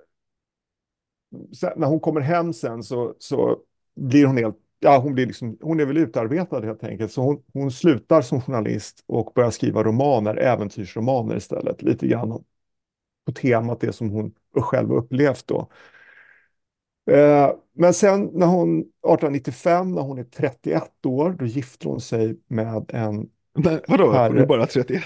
[1.54, 3.60] sen, när hon kommer hem sen så, så
[3.96, 7.12] blir hon helt, ja hon blir liksom, hon är väl utarbetad helt enkelt.
[7.12, 12.44] Så hon, hon slutar som journalist och börjar skriva romaner, äventyrsromaner istället, lite grann
[13.26, 15.70] på temat det som hon själv upplevt då.
[17.12, 22.40] Eh, men sen när hon, 1895, när hon är 31 år, då gifter hon sig
[22.48, 25.04] med en Men, vadå, hon är bara 31?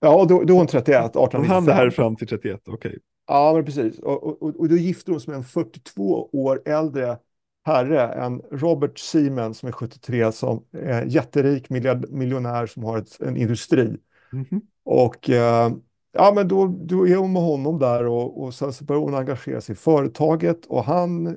[0.00, 1.54] Ja, då, då är hon 31, 1895.
[1.54, 2.74] Han är här fram till 31, okej.
[2.74, 2.98] Okay.
[3.26, 3.98] Ja, men precis.
[3.98, 7.18] Och, och, och då gifter hon sig med en 42 år äldre
[7.68, 11.70] herre, en Robert Seaman som är 73, som är jätterik
[12.10, 13.96] miljonär som har ett, en industri.
[14.32, 14.60] Mm -hmm.
[14.84, 15.72] Och eh,
[16.12, 19.14] ja, men då, då är hon med honom där och, och sen så börjar hon
[19.14, 21.36] engagera sig i företaget och han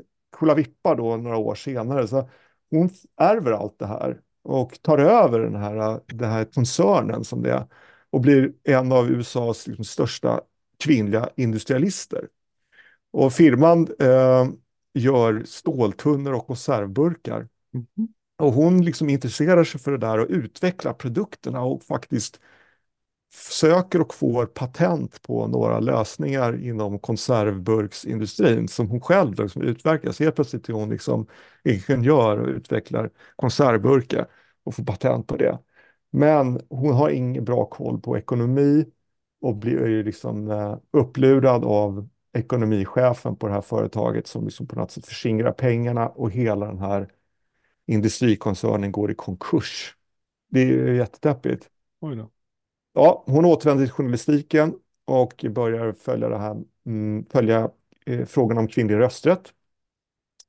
[0.55, 2.07] vippar då några år senare.
[2.07, 2.29] Så
[2.69, 2.89] hon
[3.21, 7.65] ärver allt det här och tar över den här, den här koncernen som det är
[8.09, 10.41] och blir en av USAs liksom, största
[10.83, 12.27] kvinnliga industrialister.
[13.13, 14.47] Och firman eh,
[14.93, 17.47] gör ståltunnor och konservburkar.
[17.73, 17.87] Mm.
[18.37, 22.39] Och hon liksom intresserar sig för det där och utvecklar produkterna och faktiskt
[23.33, 30.11] söker och får patent på några lösningar inom konservburksindustrin som hon själv liksom utverkar.
[30.11, 31.27] Så helt plötsligt är hon liksom
[31.63, 34.27] ingenjör och utvecklar konservburkar
[34.63, 35.59] och får patent på det.
[36.11, 38.85] Men hon har ingen bra koll på ekonomi
[39.41, 44.91] och blir liksom eh, upplurad av ekonomichefen på det här företaget som liksom på något
[44.91, 47.07] sätt förskingrar pengarna och hela den här
[47.85, 49.95] industrikoncernen går i konkurs.
[50.49, 51.69] Det är jättedeppigt.
[52.01, 52.29] Oj då.
[52.93, 54.73] Ja, hon återvänder till journalistiken
[55.05, 57.71] och börjar följa, det här, mm, följa
[58.05, 59.53] eh, frågan om kvinnlig rösträtt.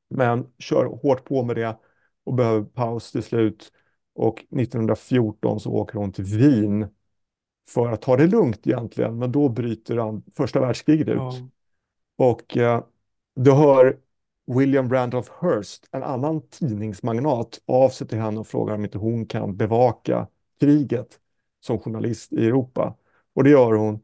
[0.08, 1.76] Men kör hårt på med det
[2.24, 3.72] och behöver paus till slut.
[4.14, 6.86] Och 1914 så åker hon till Wien
[7.68, 9.18] för att ta det lugnt egentligen.
[9.18, 11.14] Men då bryter han första världskriget ut.
[11.16, 11.48] Ja.
[12.16, 12.84] Och eh,
[13.34, 13.98] då hör
[14.46, 19.26] William Randolph Hearst, en annan tidningsmagnat, av sig till henne och frågar om inte hon
[19.26, 20.28] kan bevaka
[20.60, 21.18] kriget
[21.60, 22.96] som journalist i Europa.
[23.34, 24.00] Och det gör hon.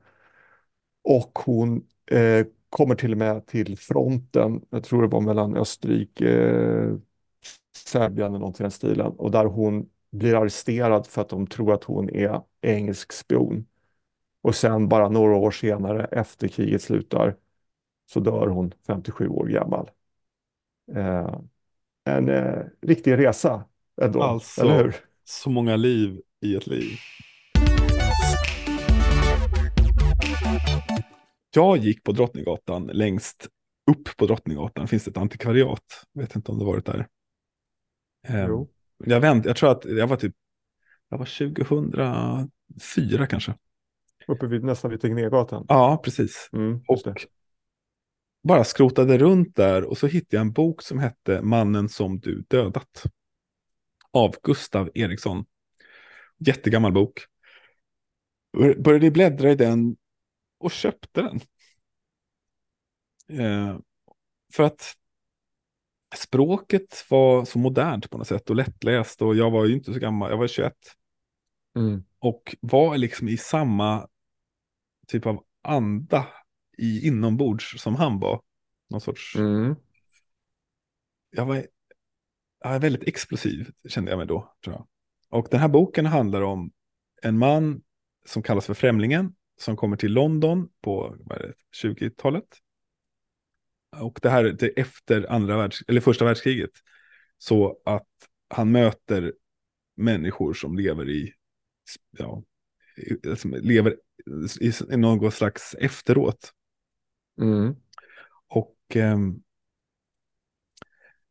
[1.05, 6.29] Och hon eh, kommer till och med till fronten, jag tror det var mellan Österrike,
[6.29, 6.95] eh,
[7.77, 9.13] Serbien eller någonting i den stilen.
[9.13, 13.67] Och där hon blir arresterad för att de tror att hon är engelsk spion.
[14.43, 17.37] Och sen bara några år senare, efter kriget slutar,
[18.11, 19.91] så dör hon 57 år gammal.
[20.97, 21.41] Eh,
[22.05, 23.65] en eh, riktig resa
[24.03, 24.97] ändå, alltså, eller hur?
[25.25, 26.99] Så många liv i ett liv.
[31.55, 33.49] Jag gick på Drottninggatan längst
[33.91, 36.05] upp på Drottninggatan finns det ett antikvariat.
[36.13, 37.07] Jag vet inte om det varit där.
[38.29, 38.69] Eh, Jo.
[39.05, 40.35] Jag, vänt, jag tror att jag var typ,
[41.09, 43.55] jag var 2004 kanske.
[44.29, 45.65] Uppe vid, nästan vid Tegnérgatan.
[45.69, 46.51] Ja, precis.
[46.53, 46.81] Mm.
[46.89, 47.03] Och
[48.43, 52.45] bara skrotade runt där och så hittade jag en bok som hette Mannen som du
[52.49, 53.03] dödat.
[54.11, 55.45] Av Gustav Eriksson.
[56.39, 57.21] Jättegammal bok.
[58.59, 59.97] Bör- Började bläddra i den
[60.59, 61.41] och köpte den.
[63.41, 63.79] Eh,
[64.55, 64.95] för att
[66.17, 69.99] språket var så modernt på något sätt och lättläst och jag var ju inte så
[69.99, 70.75] gammal, jag var 21
[71.77, 72.05] Mm.
[72.19, 74.09] och var liksom i samma
[75.07, 76.27] typ av anda
[76.79, 78.43] i inombords som han var.
[78.91, 79.77] Någon sorts, Mm.
[81.31, 81.67] jag var
[82.61, 84.55] jag var väldigt explosiv kände jag mig då.
[84.65, 84.87] Tror jag.
[85.31, 86.73] Och den här boken handlar om
[87.23, 87.83] en man
[88.27, 92.45] som kallas för Främlingen som kommer till London på vad är det, 20-talet.
[93.97, 96.71] Och det här det är efter andra världs eller första världskriget.
[97.39, 98.09] Så att
[98.49, 99.35] han möter
[99.97, 101.33] människor som lever i,
[102.19, 102.43] ja,
[103.37, 103.97] som lever
[104.61, 106.53] i, i någon slags efteråt.
[107.39, 107.77] Mm.
[108.49, 109.43] Och, ehm,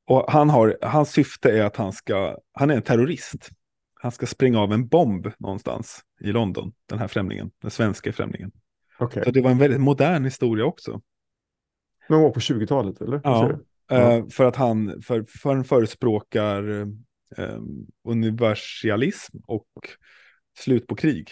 [0.06, 3.50] och han har, hans syfte är att han ska, han är en terrorist.
[3.94, 8.52] Han ska springa av en bomb någonstans i London, den här främlingen, den svenska främlingen.
[9.00, 9.24] Okej.
[9.24, 11.02] Så det var en väldigt modern historia också.
[12.10, 13.22] Men var på 20-talet eller?
[13.24, 13.60] Ja.
[13.92, 16.82] Eh, för att han, för, för han förespråkar
[17.38, 17.60] eh,
[18.04, 19.68] universalism och
[20.58, 21.30] slut på krig.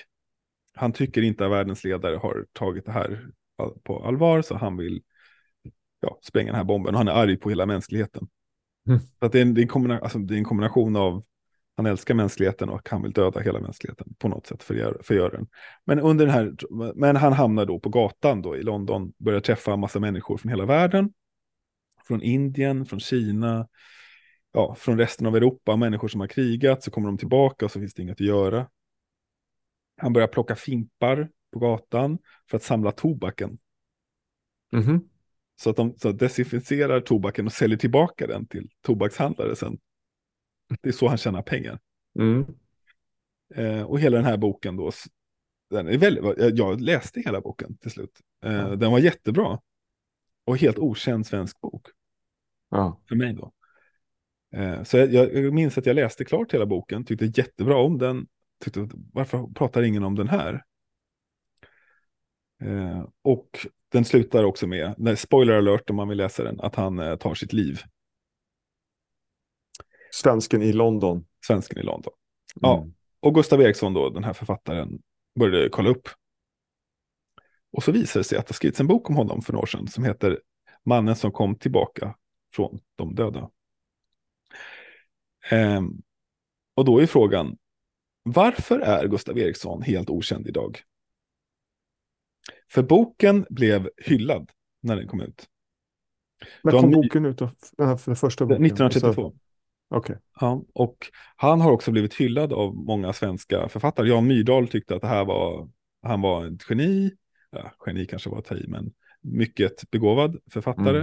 [0.74, 3.28] Han tycker inte att världens ledare har tagit det här
[3.84, 5.02] på allvar, så han vill
[6.00, 6.94] ja, spränga den här bomben.
[6.94, 8.28] Och han är arg på hela mänskligheten.
[8.88, 9.00] Mm.
[9.00, 11.24] Så att det, är en, det, är en kombina- alltså, det är en kombination av
[11.78, 15.48] han älskar mänskligheten och han vill döda hela mänskligheten på något sätt för förgöra den.
[15.86, 16.56] Men, under den här,
[16.96, 20.50] men han hamnar då på gatan då i London, börjar träffa en massa människor från
[20.50, 21.14] hela världen.
[22.08, 23.68] Från Indien, från Kina,
[24.52, 27.80] ja, från resten av Europa, människor som har krigat, så kommer de tillbaka och så
[27.80, 28.70] finns det inget att göra.
[29.98, 32.18] Han börjar plocka fimpar på gatan
[32.50, 33.58] för att samla tobaken.
[34.72, 35.10] Mhm.
[35.62, 39.78] Så att de så desinficerar tobaken och säljer tillbaka den till tobakshandlare sen.
[40.82, 41.80] Det är så han tjänar pengar.
[42.20, 42.46] Mm.
[43.56, 44.92] Eh, och hela den här boken då,
[45.70, 46.24] den är väldigt,
[46.58, 48.20] jag- läste hela boken till slut.
[48.44, 48.76] Eh, Ja.
[48.76, 49.60] Den var jättebra.
[50.46, 51.88] Och helt okänd svensk bok
[52.70, 53.02] Ja.
[53.08, 53.52] för mig då.
[54.56, 58.28] Eh, så jag, jag minns att jag läste klart hela boken, tyckte jättebra om den.
[58.64, 60.64] Tyckte, varför pratar ingen om den här?
[62.62, 66.76] Eh, och den slutar också med, nej, spoiler alert om man vill läsa den, att
[66.76, 67.82] han eh, tar sitt liv,
[70.12, 71.26] Svensken i London.
[71.48, 72.14] svensken i London.
[72.62, 72.78] Ja.
[72.78, 72.94] Mm.
[73.20, 75.00] Och Gustav Eriksson då, den här författaren,
[75.40, 76.10] började kolla upp.
[77.72, 79.68] Och så visade det sig att det skrivits en bok om honom för några år
[79.68, 80.42] sedan som heter
[80.84, 82.16] Mannen som kom tillbaka
[82.54, 83.50] från de döda.
[85.50, 86.02] Ehm,
[86.76, 87.58] och då är frågan,
[88.24, 90.82] varför är Gustav Eriksson helt okänd idag?
[92.72, 94.52] För boken blev hyllad
[94.82, 95.50] när den kom ut.
[96.64, 97.50] När kom han- boken ut då?
[97.78, 98.66] Den här för första boken?
[98.66, 99.26] 1932.
[99.26, 99.40] Alltså,
[99.90, 100.18] Okej.
[100.40, 100.98] Ja, och
[101.36, 104.08] han har också blivit hyllad av många svenska författare.
[104.08, 105.70] Jan Myrdal tyckte att det här var,
[106.02, 107.12] han var ett geni.
[107.50, 111.00] Ja, geni kanske var att ta i, men mycket begåvad författare.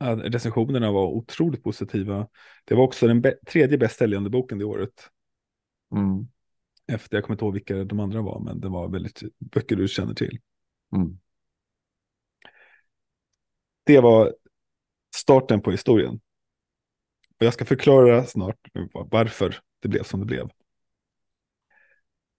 [0.00, 0.20] Mm.
[0.20, 2.28] Recensionerna var otroligt positiva.
[2.64, 5.10] Det var också den bä- tredje bäst säljande boken det året.
[5.94, 6.26] Mm.
[6.92, 9.88] Efter, jag kommer inte ihåg vilka de andra var, men det var väldigt böcker du
[9.88, 10.40] känner till.
[10.96, 11.18] Mm.
[13.84, 14.34] Det var
[15.16, 16.20] starten på historien.
[17.38, 18.58] Och jag ska förklara snart
[18.92, 20.50] varför det blev som det blev.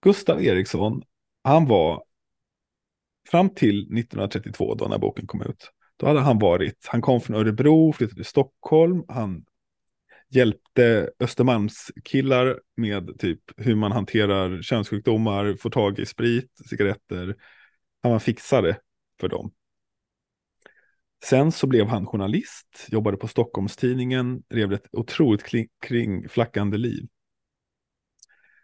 [0.01, 1.03] Gustav Eriksson,
[1.43, 2.03] han var
[3.31, 5.71] fram till 1932 då när boken kom ut.
[5.97, 9.45] Då hade han varit, han kom från Örebro, flyttade till Stockholm, han
[10.29, 17.35] hjälpte Östermalmskillar med typ hur man hanterar könssjukdomar, får tag i sprit, cigaretter.
[18.03, 18.77] Han var fixare
[19.19, 19.53] för dem.
[21.23, 27.07] Sen så blev han journalist, jobbade på Stockholms-Tidningen, levde ett otroligt kring, kringflackande liv.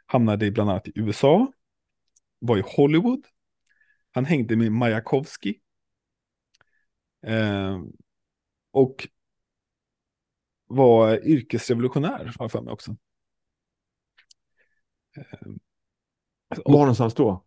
[0.06, 1.54] Hamnade bland annat i USA,
[2.39, 3.26] var i Hollywood.
[4.12, 5.62] Han hängde med Majakovskij.
[7.26, 7.80] Eh,
[8.71, 9.08] och
[10.67, 12.95] var yrkesrevolutionär, har jag för mig också.
[15.17, 15.49] Eh,
[16.65, 17.43] Var någonstans då?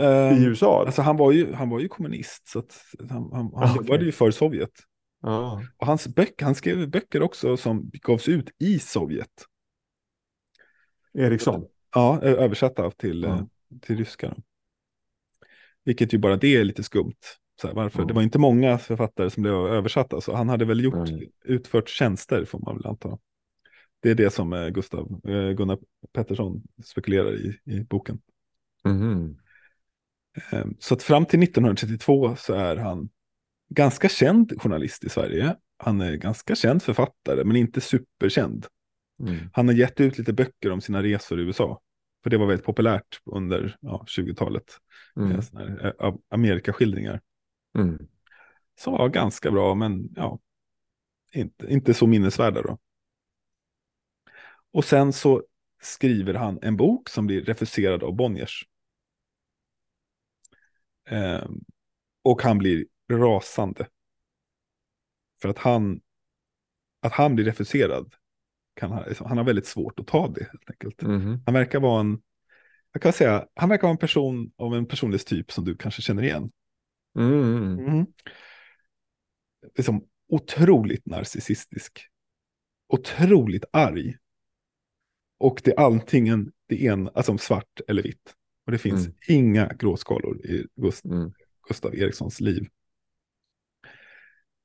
[0.00, 0.84] eh, I USA?
[0.86, 2.62] Alltså han var ju, han var ju kommunist, så
[2.98, 4.70] han, han, han Ah, jobbade ju för Sovjet.
[5.22, 5.62] Ja.
[5.76, 9.46] Och hans böcker, han skrev böcker också som gavs ut i Sovjet.
[11.14, 11.66] Eriksson?
[11.94, 13.28] Ja, översatta till, Ja.
[13.36, 13.44] eh,
[13.80, 14.36] till ryska.
[15.84, 17.14] Vilket ju bara det är lite skumt.
[17.64, 17.98] Här, varför?
[17.98, 18.06] Mm.
[18.08, 21.20] Det var inte många författare som blev översatta, så han hade väl gjort, Mm.
[21.44, 23.18] utfört tjänster får man väl anta.
[24.02, 25.78] Det är det som eh, Gustav, eh, Gunnar
[26.12, 28.20] Pettersson spekulerar i, i boken.
[30.52, 33.08] Eh, Så att fram till 1932 så är han
[33.68, 35.56] ganska känd journalist i Sverige.
[35.76, 38.66] Han är ganska känd författare, men inte superkänd.
[39.20, 39.36] Mm.
[39.52, 41.80] Han har gett ut lite böcker om sina resor i USA.
[42.22, 44.64] För det var väldigt populärt under ja, 20-talet.
[45.16, 45.40] Mm.
[45.56, 45.78] Mm.
[45.78, 47.20] Eh, Amerikaskildringar.
[47.78, 48.08] Mm.
[48.78, 50.38] Som var ganska bra, men ja,
[51.32, 52.78] inte, inte så minnesvärda då.
[54.72, 55.42] Och sen så
[55.82, 58.66] skriver han en bok som blir refuserad av Bonniers.
[61.08, 61.60] Ehm,
[62.22, 63.88] och han blir rasande.
[65.42, 66.00] För att han,
[67.00, 68.14] att han blir refuserad,
[68.74, 71.02] kan han, han har väldigt svårt att ta det helt enkelt.
[71.02, 71.42] Mhm.
[71.46, 72.22] Han verkar vara en,
[72.92, 76.22] jag kan säga, han verkar vara en person av en personlighetstyp som du kanske känner
[76.22, 76.50] igen.
[77.16, 77.78] Mm.
[77.78, 78.06] Mm.
[79.76, 82.06] Liksom otroligt narcissistisk.
[82.88, 84.16] Otroligt arg.
[85.38, 88.34] Och det är antingen det ena, alltså svart eller vitt.
[88.66, 89.16] Och det finns Mm.
[89.28, 91.32] inga gråskalor i Gust Mm.
[91.68, 92.68] Gustav Erikssons liv.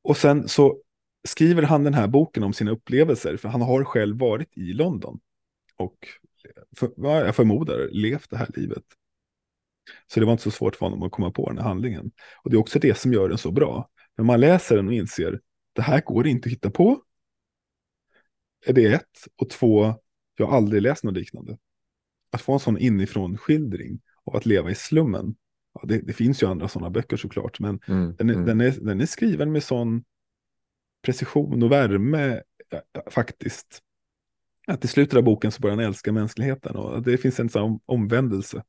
[0.02, 0.82] Och sen så
[1.28, 5.20] skriver han den här boken om sina upplevelser, för han har själv varit i London.
[5.76, 6.08] Och
[6.78, 8.84] för, jag förmodar levt det här livet.
[10.08, 12.12] Så det var inte så svårt för honom att komma på den här handlingen.
[12.44, 13.90] Och det är också det som gör den så bra.
[14.18, 15.42] När man läser den och inser,
[15.74, 17.02] det här går inte att hitta på.
[18.66, 19.28] Är det ett.
[19.36, 19.96] Och två,
[20.38, 21.58] jag har aldrig läst något liknande.
[22.32, 25.36] Att få en sån inifrån skildring av att leva i slummen.
[25.74, 28.16] Ja, det, det finns ju andra sådana böcker såklart, men Mm.
[28.18, 28.46] den är, Mm.
[28.46, 30.04] den, är, den är skriven med sån
[31.02, 33.82] precision och värme ja, faktiskt.
[34.68, 37.80] Att i slutet av boken så börjar han älska mänskligheten och det finns en sån
[37.86, 38.64] omvändelse.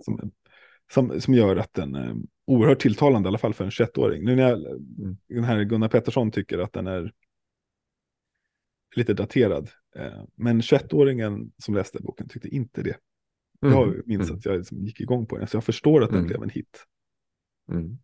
[0.00, 0.30] Som,
[0.92, 2.14] som, som gör att den är
[2.46, 4.24] oerhört tilltalande, i alla fall för en 21-åring.
[4.24, 4.60] Nu när jag,
[5.28, 7.12] den här Gunnar Pettersson tycker att den är
[8.96, 9.70] lite daterad.
[9.96, 12.96] Eh, men 21-åringen som läste boken tyckte inte det.
[13.60, 14.02] Jag Mm.
[14.06, 14.38] minns Mm.
[14.38, 16.28] att jag liksom gick igång på den, så jag förstår att den Mm.
[16.28, 16.84] blev en hit.
[17.72, 17.98] Mm.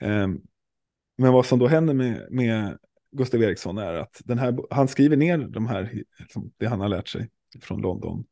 [0.00, 0.40] Ehm,
[1.20, 2.78] Men vad som då händer med, med
[3.12, 6.88] Gustav Eriksson är att den här, han skriver ner de här, liksom, det han har
[6.88, 8.24] lärt sig från London.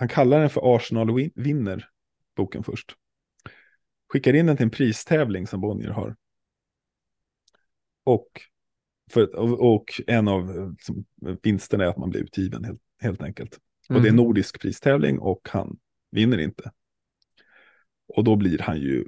[0.00, 1.88] Han kallar den för Arsenal vinner,
[2.36, 2.94] boken först.
[4.12, 6.16] Skickar in den till en pristävling som Bonnier har.
[8.04, 8.28] Och,
[9.10, 11.04] för, och, en av eh, liksom,
[11.42, 13.54] vinsterna är att man blir utgiven helt, helt enkelt.
[13.88, 14.16] Och det är en Mm.
[14.16, 15.78] nordisk pristävling och han
[16.10, 16.72] vinner inte.
[18.16, 19.04] Och då blir han ju,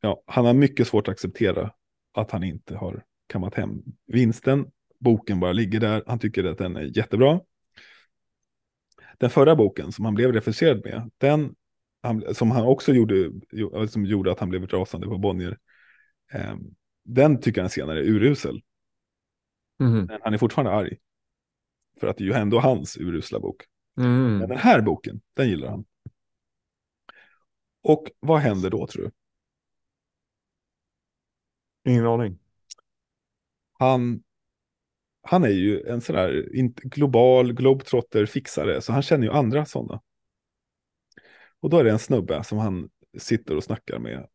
[0.00, 1.70] ja, han har mycket svårt att acceptera
[2.12, 4.70] att han inte har kammat hem vinsten.
[5.00, 7.40] Boken bara ligger där, han tycker att den är jättebra.
[9.18, 11.54] Den förra boken som han blev refuserad med, den
[12.02, 15.58] han, som han också gjorde, jo- som gjorde att han blev rasande på Bonnier,
[16.32, 16.56] eh,
[17.04, 18.62] den tycker han senare är urusel.
[19.78, 20.04] Mhm.
[20.04, 20.98] Men han är fortfarande arg.
[22.00, 23.62] För att det är ju ändå hans urusla bok.
[23.98, 24.38] Mm.
[24.38, 25.84] Men den här boken, den gillar han.
[27.82, 29.10] Och vad händer då tror du?
[31.90, 32.38] Ingen aning.
[33.78, 34.22] Han,
[35.28, 36.48] han är ju en sån där
[36.88, 40.02] global globetrotter-fixare, så han känner ju andra sådana.
[41.60, 44.28] Och då är det en snubbe som han sitter och snackar med.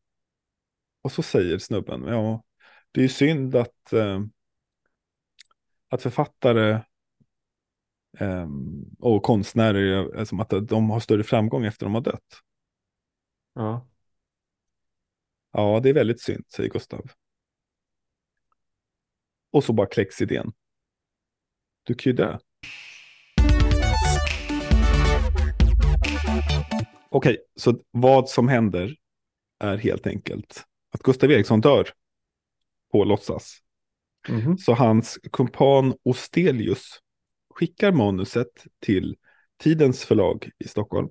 [1.02, 2.44] Och så säger snubben, ja,
[2.92, 4.22] det är ju synd att, eh,
[5.90, 6.80] att författare
[8.20, 8.50] eh,
[9.00, 12.42] och konstnärer, eh, som att de har större framgång efter de har dött.
[13.54, 13.88] Ja.
[15.52, 17.12] Ja, det är väldigt synd, säger Gustav.
[19.52, 20.54] Och så bara kläcks idén.
[21.84, 22.38] Du kan ju dö.
[27.10, 28.96] Okej, så vad som händer
[29.60, 31.90] är helt enkelt att Gustav Eriksson dör
[32.92, 33.58] på låtsas.
[34.30, 34.58] Mhm.
[34.58, 37.00] Så hans kumpan Ostelius
[37.56, 39.16] skickar manuset till
[39.58, 41.10] Tidens förlag i Stockholm.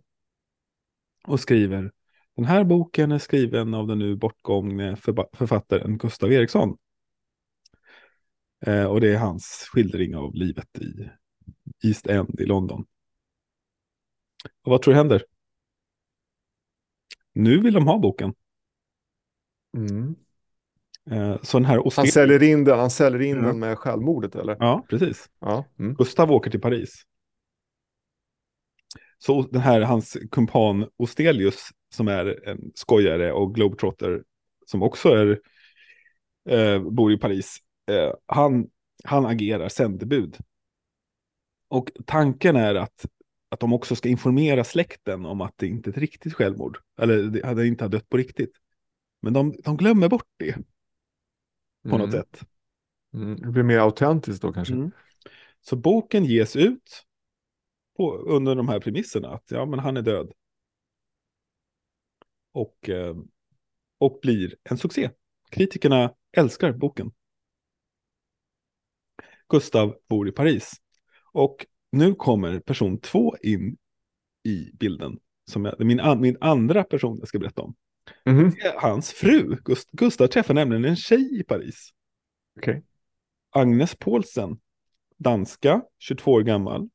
[1.27, 1.93] Och skriver,
[2.37, 4.97] den här boken är skriven av den nu bortgångne
[5.33, 6.77] författaren Gustav Eriksson.
[8.67, 11.11] Eh, och det är hans skildring av livet i
[11.89, 12.87] East End i London.
[14.63, 15.25] Och vad tror du händer?
[17.33, 18.35] Nu vill de ha boken.
[19.77, 20.15] Mm.
[21.11, 23.43] Eh, så den här Han säljer in den, han säljer in Ja.
[23.43, 24.57] den med självmordet eller?
[24.61, 25.31] Ja, precis.
[25.41, 25.65] Ja.
[25.79, 25.95] Mm.
[25.95, 27.07] Gustav åker till Paris.
[29.19, 34.25] Så den här, hans kumpan Ostelius, som är en skojare och globetrotter,
[34.67, 35.41] som också är,
[36.49, 37.59] eh, bor i Paris,
[37.91, 38.71] eh, han,
[39.05, 40.37] han agerar sändebud.
[41.69, 43.07] Och tanken är att
[43.53, 46.79] att de också ska informera släkten om att det inte är ett riktigt självmord.
[47.01, 48.53] Eller det hade inte har dött på riktigt.
[49.23, 50.53] Men de, de glömmer bort det
[51.83, 52.11] på något Mm.
[52.11, 52.45] sätt.
[53.15, 53.37] Mm.
[53.37, 54.75] Det blir mer autentiskt då kanske.
[54.75, 54.91] Mm.
[55.61, 57.07] Så boken ges ut
[57.97, 60.33] på, under de här premisserna att ja, men han är död.
[62.53, 63.17] Och, eh,
[63.99, 65.11] och blir en succé.
[65.51, 67.13] Kritikerna älskar boken.
[69.51, 70.73] Gustav bor i Paris.
[71.33, 73.77] Och nu kommer person två in
[74.45, 75.19] i bilden.
[75.51, 77.75] Som jag, min, min andra person jag ska berätta om.
[78.27, 78.51] Mhm.
[78.51, 79.57] Det är hans fru.
[79.65, 81.91] Gust, Gustav träffar nämligen en tjej i Paris.
[82.59, 82.83] Okej.
[83.51, 84.59] Agnes Paulsen,
[85.19, 86.89] danska, 22 år gammal.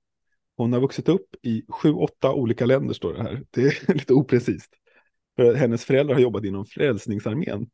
[0.57, 3.43] Hon har vuxit upp i sju, åtta olika länder står det här.
[3.51, 4.73] Det är lite oprecist.
[5.35, 7.69] För hennes föräldrar har jobbat inom Frälsningsarmén.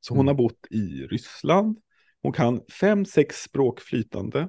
[0.00, 0.26] Så hon Mm.
[0.26, 1.78] har bott i Ryssland.
[2.22, 4.48] Hon kan fem, sex språk flytande.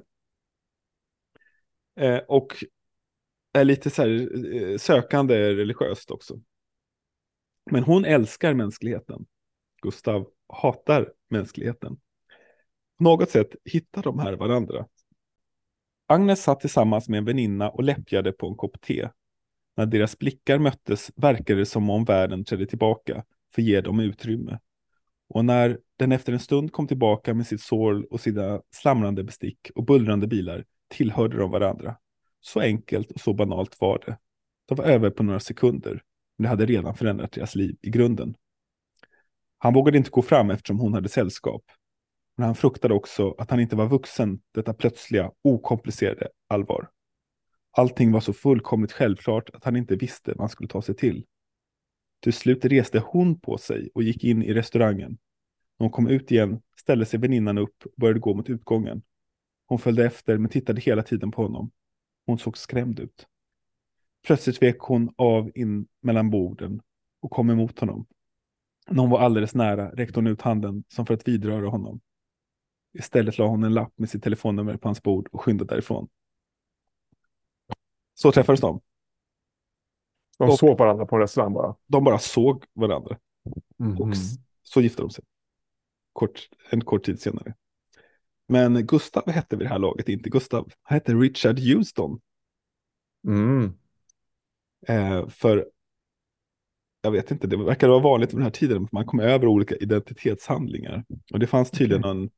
[2.00, 2.64] Eh, och
[3.52, 6.40] är lite så här eh, sökande religiöst också.
[7.70, 9.26] Men hon älskar mänskligheten.
[9.82, 11.96] Gustav hatar mänskligheten.
[12.98, 14.86] På något sätt hittar de här varandra.
[16.06, 19.08] Agnes satt tillsammans med en väninna och läppjade på en kopp te.
[19.76, 24.00] När deras blickar möttes verkade det som om världen trädde tillbaka för att ge dem
[24.00, 24.58] utrymme.
[25.34, 29.70] Och när den efter en stund kom tillbaka med sitt sorl och sina slamrande bestick
[29.74, 31.96] och bullrande bilar tillhörde de varandra.
[32.40, 34.18] Så enkelt och så banalt var det.
[34.68, 36.02] Det var över på några sekunder,
[36.38, 38.34] men det hade redan förändrat deras liv i grunden.
[39.58, 41.64] Han vågade inte gå fram eftersom hon hade sällskap.
[42.36, 46.90] Men han fruktade också att han inte var vuxen detta plötsliga, okomplicerade allvar.
[47.76, 51.24] Allting var så fullkomligt självklart att han inte visste vad han skulle ta sig till.
[52.20, 55.18] Till slut reste hon på sig och gick in i restaurangen.
[55.78, 59.02] När hon kom ut igen ställde sig väninnan upp och började gå mot utgången.
[59.66, 61.70] Hon följde efter men tittade hela tiden på honom.
[62.26, 63.26] Hon såg skrämd ut.
[64.26, 66.82] Plötsligt vek hon av in mellan borden
[67.20, 68.06] och kom emot honom.
[68.88, 72.00] När hon var alldeles nära räckte hon ut handen som för att vidröra honom.
[72.92, 76.08] Istället la hon en lapp med sitt telefonnummer på hans bord och skyndade därifrån.
[78.14, 78.80] Så träffades de.
[80.38, 81.76] De Och- såg varandra på en restaurang bara.
[81.86, 83.18] De bara såg varandra.
[83.76, 84.00] Mhm.
[84.00, 85.24] Och s- så gifte de sig.
[86.14, 87.54] Kort, en kort tid senare.
[88.48, 90.72] Men Gustav hette vid det här laget inte Gustav.
[90.82, 92.20] Han hette Richard Houston.
[93.26, 93.72] Mm.
[94.88, 95.66] Eh, för
[97.02, 99.46] jag vet inte, det verkar vara vanligt vid den här tiden att man kom över
[99.46, 101.04] olika identitetshandlingar.
[101.32, 102.30] Och det fanns tydligen någon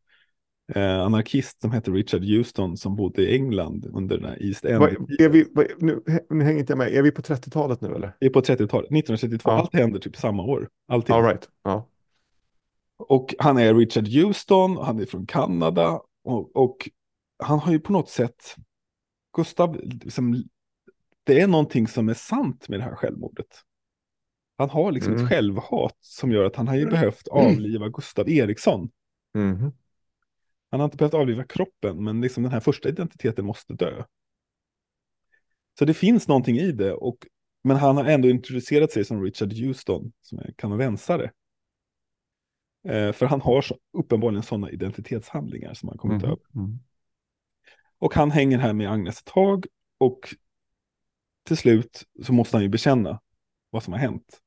[0.74, 4.78] eh, anarkist som hette Richard Houston som bodde i England under den här East End.
[4.78, 6.94] Vad- är vi, vad, nu, nu hänger inte jag med.
[6.94, 8.16] Är vi på 30-talet nu eller?
[8.20, 9.50] Det är på 30-talet, 1932.
[9.50, 9.58] Ja.
[9.58, 10.68] Allt händer typ samma år.
[10.88, 11.14] Allting.
[11.16, 11.48] All right.
[11.62, 11.88] Ja.
[12.96, 16.90] Och han är Richard Houston, han är från Kanada och, och
[17.38, 18.56] han har ju på något sätt,
[19.36, 20.44] Gustav, liksom,
[21.24, 23.62] det är någonting som är sant med det här självmordet.
[24.58, 25.24] Han har liksom Mm.
[25.24, 28.90] ett självhat som gör att han har ju behövt avliva Gustav Eriksson.
[29.34, 29.72] Mhm.
[30.70, 34.04] Han har inte behövt avliva kroppen, men liksom den här första identiteten måste dö.
[35.78, 37.26] Så det finns någonting i det, och,
[37.64, 41.30] men han har ändå introducerat sig som Richard Houston, som är kanadensare.
[42.88, 46.30] Eh, för han har så, uppenbarligen sådana identitetshandlingar som han kommit Mhm.
[46.30, 46.38] över.
[46.54, 46.78] Mm.
[47.98, 49.66] Och han hänger här med Agnes ett tag,
[49.98, 50.34] och
[51.44, 53.20] till slut så måste han ju bekänna
[53.70, 54.40] vad som har hänt.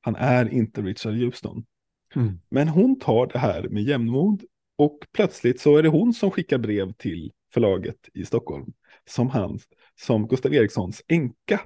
[0.00, 1.66] Han är inte Richard Houston.
[2.14, 2.40] Mm.
[2.48, 4.44] Men hon tar det här med jämnmod
[4.76, 8.72] och plötsligt så är det hon som skickar brev till förlaget i Stockholm
[9.04, 11.60] som hans, som Gustav Erikssons änka.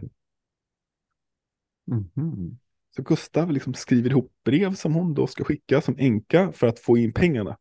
[1.86, 2.58] Mhm.
[2.96, 6.78] Så Gustav liksom skriver ihop brev som hon då ska skicka som änka för att
[6.78, 7.58] få in pengarna.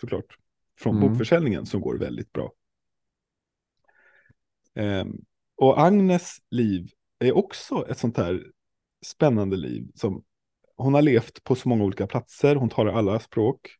[0.00, 0.36] Såklart.
[0.78, 1.08] Från Mm.
[1.08, 2.52] bokförsäljningen som går väldigt bra.
[4.74, 5.24] Ehm,
[5.56, 8.46] och Agnes liv är också ett sånt här
[9.04, 10.24] spännande liv som
[10.76, 13.76] hon har levt på så många olika platser, hon talar alla språk.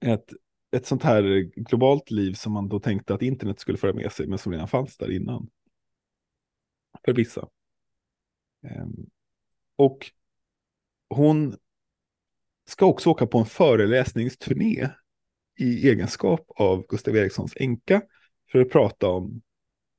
[0.00, 0.32] Ett,
[0.76, 1.22] ett sånt här
[1.56, 4.68] globalt liv som man då tänkte att internet skulle föra med sig, men som redan
[4.68, 5.48] fanns där innan.
[7.04, 7.48] För vissa.
[8.62, 9.06] Ehm,
[9.76, 10.10] och
[11.08, 11.56] hon
[12.64, 14.90] ska också åka på en föreläsningsturné
[15.56, 18.02] i egenskap av Gustav Erikssons änka
[18.52, 19.42] för att prata om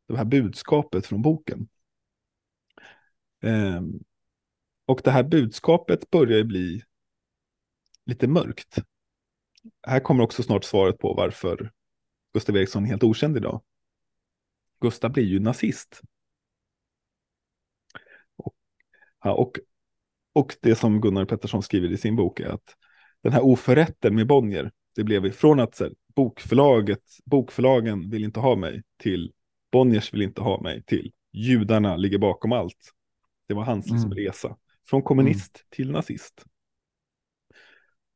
[0.07, 1.67] det här budskapet från boken.
[3.41, 3.99] Ehm,
[4.85, 6.83] och det här budskapet börjar ju bli
[8.05, 8.77] lite mörkt.
[9.87, 11.71] Här kommer också snart svaret på varför
[12.33, 13.63] Gustav Eriksson är helt okänd idag.
[14.79, 16.01] Gustav blir ju nazist.
[18.35, 18.55] Och,
[19.23, 19.59] ja, och,
[20.33, 22.75] och det som Gunnar Pettersson skriver i sin bok är att
[23.23, 28.55] den här oförrätten med Bonnier, det blev från att här, bokförlaget, bokförlagen vill inte ha
[28.55, 29.33] mig till
[29.71, 31.11] Bonniers vill inte ha mig till.
[31.31, 32.91] Judarna ligger bakom allt.
[33.47, 34.17] Det var hans liksom, Mm.
[34.17, 34.57] resa.
[34.85, 36.45] Från kommunist till nazist.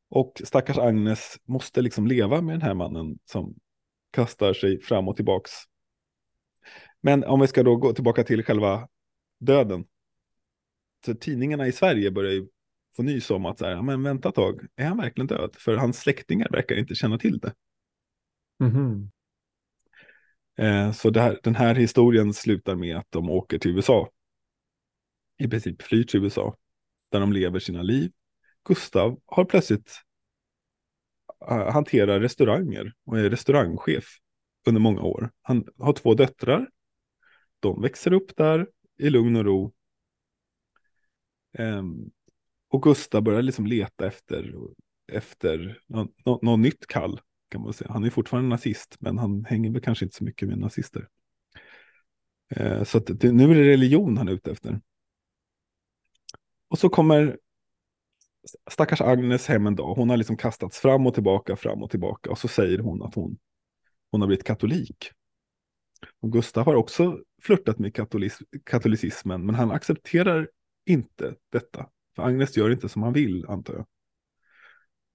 [0.08, 3.54] Och stackars Agnes måste liksom leva med den här mannen som
[4.10, 5.52] kastar sig fram och tillbaks.
[7.00, 8.88] Men om vi ska då gå tillbaka till själva
[9.38, 9.84] döden.
[11.14, 12.46] Tidningarna i Sverige börjar ju
[12.96, 15.56] få nys om att så här, "Ja, men vänta ett tag, är han verkligen död?
[15.58, 17.54] För hans släktingar verkar inte känna till det.
[18.58, 19.10] Mhm.
[20.58, 24.10] Eh, så det här, den här historien slutar med att de åker till USA.
[25.38, 26.56] I princip flyr till USA.
[27.10, 28.12] Där de lever sina liv.
[28.64, 29.92] Gustav har plötsligt
[31.50, 34.04] uh, hanterar restauranger och är restaurangchef
[34.66, 35.30] under många år.
[35.42, 36.68] Han har två döttrar.
[37.60, 38.66] De växer upp där
[38.98, 39.72] i lugn och ro.
[41.58, 42.10] Um,
[42.68, 44.54] och Gustav börjar liksom leta efter,
[45.12, 47.20] efter något no, no nytt kall.
[47.48, 47.90] Kan man säga.
[47.92, 51.08] Han är fortfarande nazist, men han hänger väl kanske inte så mycket med nazister.
[52.60, 54.80] Uh, så att det, nu är det religion han är ute efter.
[56.68, 57.38] Och så kommer
[58.70, 59.94] stackars Agnes hem en dag.
[59.94, 62.30] Hon har liksom kastats fram och tillbaka, fram och tillbaka.
[62.30, 63.38] Och så säger hon att hon,
[64.10, 65.10] hon har blivit katolik.
[66.20, 67.94] Och Gustav har också flörtat med
[68.64, 70.48] katolicismen, men han accepterar
[70.86, 71.90] inte detta.
[72.16, 73.86] För Agnes gör inte som han vill, antar jag.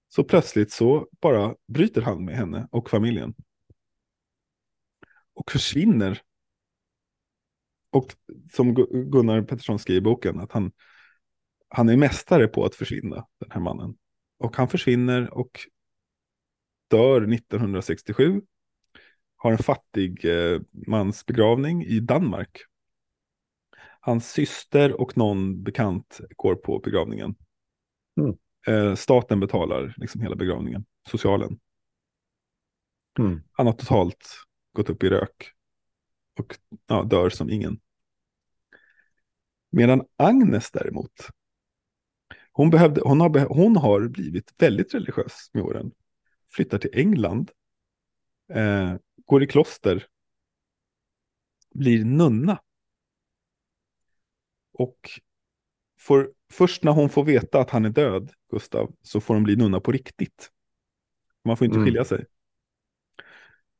[0.08, 3.34] Så plötsligt så bara bryter han med henne och familjen.
[5.34, 6.22] Och försvinner.
[7.90, 8.14] Och
[8.52, 8.74] som
[9.10, 10.72] Gunnar Pettersson skriver i boken, att han,
[11.68, 13.94] han är mästare på att försvinna, den här mannen.
[14.38, 15.60] Och han försvinner och
[16.88, 18.42] dör 1967.
[19.36, 22.58] Har en fattig eh, mans begravning i Danmark.
[24.04, 27.34] Hans syster och någon bekant går på begravningen.
[28.16, 28.36] Mm.
[28.66, 31.60] Eh, staten betalar liksom hela begravningen, socialen.
[33.18, 33.42] Mm.
[33.52, 34.28] Han har totalt
[34.72, 35.52] gått upp i rök
[36.38, 37.80] och ja, dör som ingen.
[39.70, 41.28] Medan Agnes däremot,
[42.52, 45.92] hon, behövde, hon, har, hon har blivit väldigt religiös med åren.
[46.48, 47.50] Flyttar till England,
[48.52, 48.94] eh,
[49.26, 50.06] går i kloster,
[51.74, 52.60] blir nunna.
[54.72, 55.10] Och
[55.98, 59.56] får, först när hon får veta att han är död, Gustav, så får hon bli
[59.56, 60.50] nunna på riktigt.
[61.44, 61.86] Man får inte Mm.
[61.86, 62.24] skilja sig.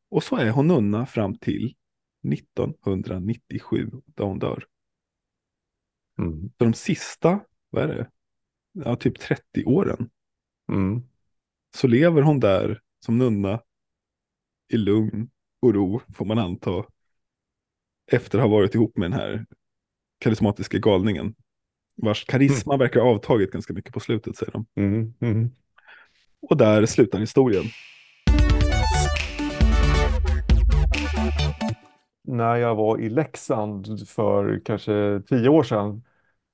[0.09, 1.75] Och så är hon nunna fram till
[2.33, 4.65] 1997, då hon dör.
[6.19, 6.51] Mm.
[6.59, 7.41] Så de sista,
[7.71, 8.11] vad är det?
[8.73, 10.11] Ja, typ 30 åren.
[10.73, 11.03] Mm.
[11.75, 13.63] Så lever hon där som nunna
[14.69, 15.31] i lugn
[15.61, 16.85] och ro, får man anta.
[18.07, 19.47] Efter att ha varit ihop med den här
[20.23, 21.35] karismatiska galningen.
[21.97, 24.67] Vars karisma verkar ha avtagit ganska mycket på slutet, säger de.
[24.77, 25.15] Mm.
[25.21, 25.51] Mm.
[26.51, 27.65] Och där slutar historien.
[32.25, 36.03] När jag var i Leksand för kanske tio år sedan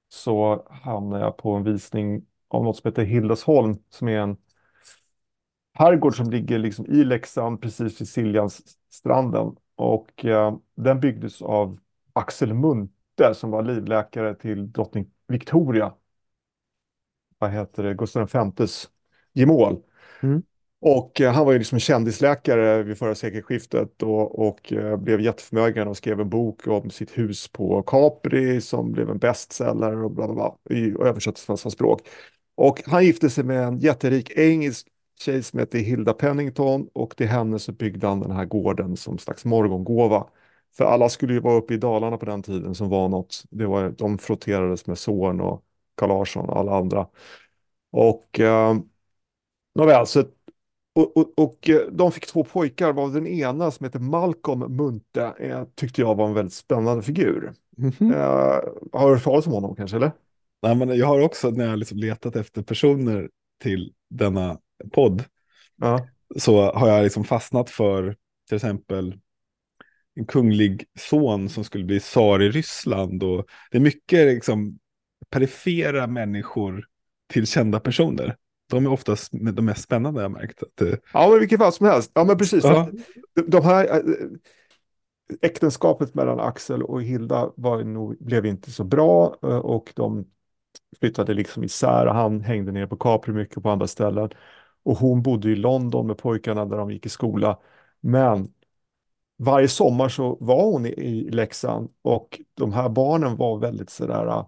[0.09, 4.37] så hamnade jag på en visning av något som heter Hildesholm som är en
[5.75, 9.57] herrgård som ligger liksom i Leksand precis vid Siljansstranden.
[9.77, 11.79] Och eh, den byggdes av
[12.13, 12.55] Axel
[13.19, 15.93] Munthe som var livläkare till drottning Victoria.
[17.39, 17.95] Vad heter det?
[17.95, 18.89] Gustav Vs
[19.33, 19.83] gemål.
[20.23, 20.43] Mm.
[20.81, 25.89] Och eh, han var ju liksom kändisläkare vid förra sekelskiftet och, och eh, blev jätteförmögen
[25.89, 30.27] och skrev en bok om sitt hus på Capri som blev en bestseller och bla
[30.27, 32.01] bla bla i, och översattes till massa språk.
[32.55, 34.87] Och han gifte sig med en jätterik engelsk
[35.21, 39.19] tjej som heter Hilda Pennington och till henne så byggde han den här gården som
[39.19, 40.27] slags morgongåva.
[40.77, 43.43] För alla skulle ju vara uppe i Dalarna på den tiden som var något.
[43.51, 45.65] Det var, de frotterades med Zorn och
[45.95, 47.07] Carl Larsson och alla andra.
[47.91, 48.75] Och eh,
[49.75, 50.25] nåväl, så
[50.95, 55.33] och, och, och eh, de fick två pojkar, varav den ena som heter Malcolm Munthe
[55.39, 57.53] eh, tyckte jag var en väldigt spännande figur.
[57.77, 58.13] Mhm.
[58.13, 58.61] Eh,
[58.93, 60.13] har du hört talas om honom kanske, eller?
[60.63, 63.31] Nej, men jag har också, när jag liksom letat efter personer
[63.63, 64.59] till denna
[64.93, 65.25] podd,
[65.77, 66.09] Ja.
[66.37, 68.17] så har jag liksom fastnat för
[68.49, 69.19] till exempel
[70.19, 73.23] en kunglig son som skulle bli tsar i Ryssland.
[73.23, 74.79] Och det är mycket liksom
[75.31, 76.85] perifera människor
[77.33, 78.37] till kända personer.
[78.71, 80.63] De är oftast de mest spännande jag märkt.
[80.63, 82.11] Att det, Ja, men vilket fall som helst.
[82.15, 82.65] Ja, men precis.
[82.65, 82.89] ja,
[83.47, 84.03] de- här eh,
[85.43, 90.25] äktenskapet mellan Axel och Hilda var nog, blev inte så bra eh, och de
[91.01, 94.31] flyttade liksom isär och han hängde ner på Capri mycket på andra ställen.
[94.83, 97.59] Och hon bodde i London med pojkarna där de gick i skola.
[98.01, 98.49] Men
[99.39, 104.27] varje sommar så var hon i, i Leksand och de här barnen var väldigt sådär
[104.27, 104.47] äh,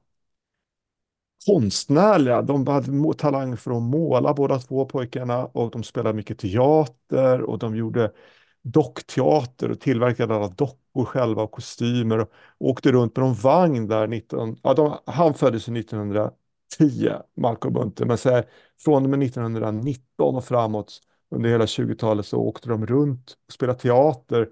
[1.47, 2.43] konstnärliga.
[2.43, 7.59] De hade talang för att måla båda två pojkarna och de spelade mycket teater och
[7.59, 8.13] de gjorde
[8.63, 14.07] dockteater och tillverkade alla dockor själva och kostymer och åkte runt med någon vagn där
[14.07, 18.45] 19, ja, de, han föddes 1910, Malcolm Bunte, men så här,
[18.85, 23.79] från och med 1919 och framåt under hela 20-talet så åkte de runt och spelade
[23.79, 24.47] teater eh,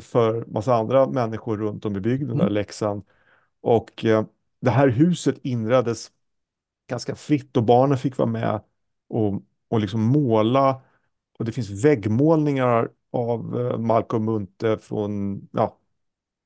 [0.00, 2.54] för massa andra människor runt om i bygden, där Mm.
[2.54, 3.02] Leksand.
[3.60, 4.24] Och eh,
[4.60, 6.10] det här huset inreddes
[6.88, 8.60] ganska fritt och barnen fick vara med
[9.08, 10.80] och, och liksom måla.
[11.38, 15.78] Och det finns väggmålningar av eh, Malcolm Munthe från ja,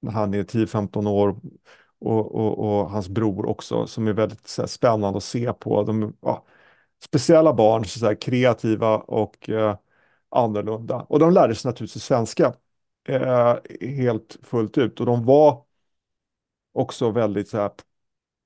[0.00, 1.40] när han är 10-15 år
[1.98, 5.82] och, och, och hans bror också som är väldigt här, spännande att se på.
[5.82, 6.46] De, ja,
[7.04, 9.76] speciella barn, så här, kreativa och eh,
[10.28, 10.96] annorlunda.
[11.08, 12.54] Och de lärde sig naturligtvis svenska
[13.14, 15.64] eh, helt fullt ut och de var
[16.72, 17.70] också väldigt så här,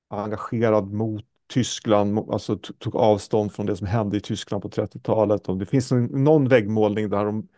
[0.08, 5.48] engagerad mot Tyskland, alltså tog avstånd från det som hände i Tyskland på 30-talet.
[5.48, 7.48] Och det finns en, någon väggmålning där de,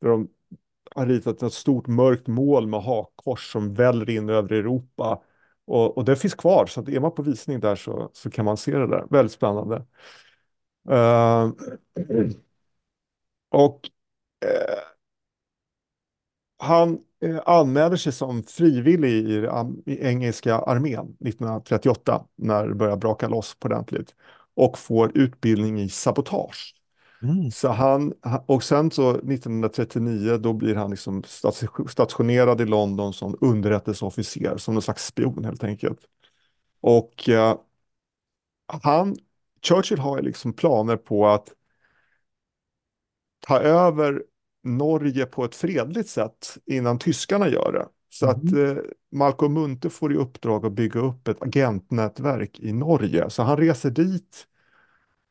[0.00, 0.28] där de
[0.94, 5.22] har ritat ett stort mörkt mål med hakkors som väller in över Europa.
[5.66, 8.44] Och, och det finns kvar, så att är man på visning där så, så kan
[8.44, 9.06] man se det där.
[9.10, 9.86] Väldigt spännande.
[10.90, 11.52] Uh,
[13.50, 13.90] och
[14.44, 14.89] uh,
[16.60, 19.48] han uh, anmäler sig som frivillig i,
[19.86, 24.14] i engelska armén 1938 när det börjar braka loss på ordentligt
[24.54, 26.74] och får utbildning i sabotage.
[27.22, 27.50] Mm.
[27.50, 28.12] Så han,
[28.46, 31.22] och sen så 1939 då blir han liksom
[31.88, 35.98] stationerad i London som underrättelseofficer, som en slags spion helt enkelt.
[36.80, 37.58] Och eh,
[38.82, 39.16] han,
[39.62, 41.52] Churchill har liksom planer på att
[43.40, 44.22] ta över
[44.64, 47.88] Norge på ett fredligt sätt innan tyskarna gör det.
[48.08, 48.36] Så Mm.
[48.36, 48.82] att eh,
[49.12, 53.30] Malcolm Munthe får i uppdrag att bygga upp ett agentnätverk i Norge.
[53.30, 54.46] Så han reser dit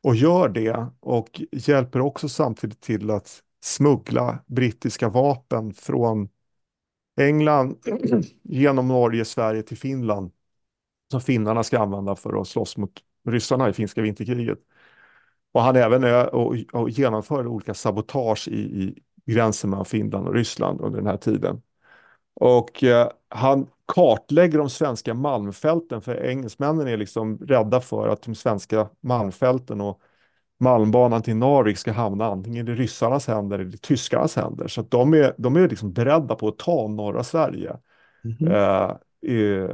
[0.03, 6.30] och gör det och hjälper också samtidigt till att smuggla brittiska vapen från
[7.21, 7.75] England
[8.43, 10.32] genom Norge, Sverige till Finland
[11.11, 12.91] som finnarna ska använda för att slåss mot
[13.27, 14.59] ryssarna i finska vinterkriget.
[15.51, 20.34] Och han även är och, och genomför olika sabotage i, i gränsen mellan Finland och
[20.34, 21.61] Ryssland under den här tiden.
[22.34, 28.36] Och eh, han kartlägger de svenska malmfälten för engelsmännen är liksom rädda för att de
[28.36, 30.01] svenska malmfälten och
[30.59, 34.67] malmbanan till Narvik ska hamna antingen i ryssarnas händer eller i tyskarnas händer.
[34.67, 37.77] Så de är, de är liksom beredda på att ta norra Sverige
[38.23, 38.53] Mm.
[38.53, 38.95] eh,
[39.32, 39.67] i,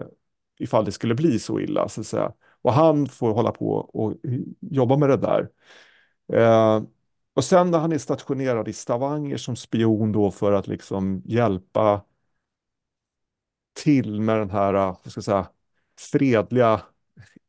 [0.59, 1.89] ifall det skulle bli så illa.
[1.89, 2.33] Så att säga.
[2.61, 4.13] Och han får hålla på och
[4.59, 5.49] jobba med det där.
[6.33, 6.81] Eh,
[7.35, 12.01] och sen när han är stationerad i Stavanger som spion då för att liksom hjälpa
[13.73, 15.47] till med den här, vad ska jag säga,
[16.11, 16.81] fredliga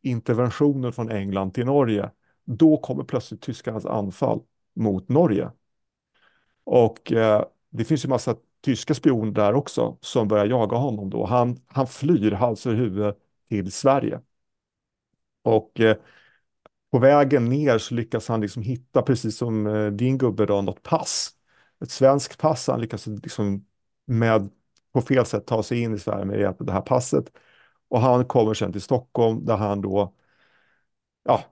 [0.03, 2.11] interventionen från England till Norge
[2.45, 4.41] då kommer plötsligt tyskarnas anfall
[4.75, 5.51] mot Norge.
[6.65, 11.27] Och eh, det finns ju massa tyska spioner där också som börjar jaga honom då.
[11.27, 13.15] Han, han flyr hals över huvud
[13.49, 14.21] till Sverige.
[15.43, 15.97] Och eh,
[16.91, 20.83] på vägen ner så lyckas han liksom hitta, precis som eh, din gubbe då, något
[20.83, 21.31] pass.
[21.83, 22.69] Ett svenskt pass.
[22.69, 23.67] Han lyckas liksom
[24.07, 24.51] med,
[24.93, 27.25] på fel sätt ta sig in i Sverige med hjälp av det här passet.
[27.89, 30.15] Och han kommer sen till Stockholm där han då
[31.25, 31.45] ja,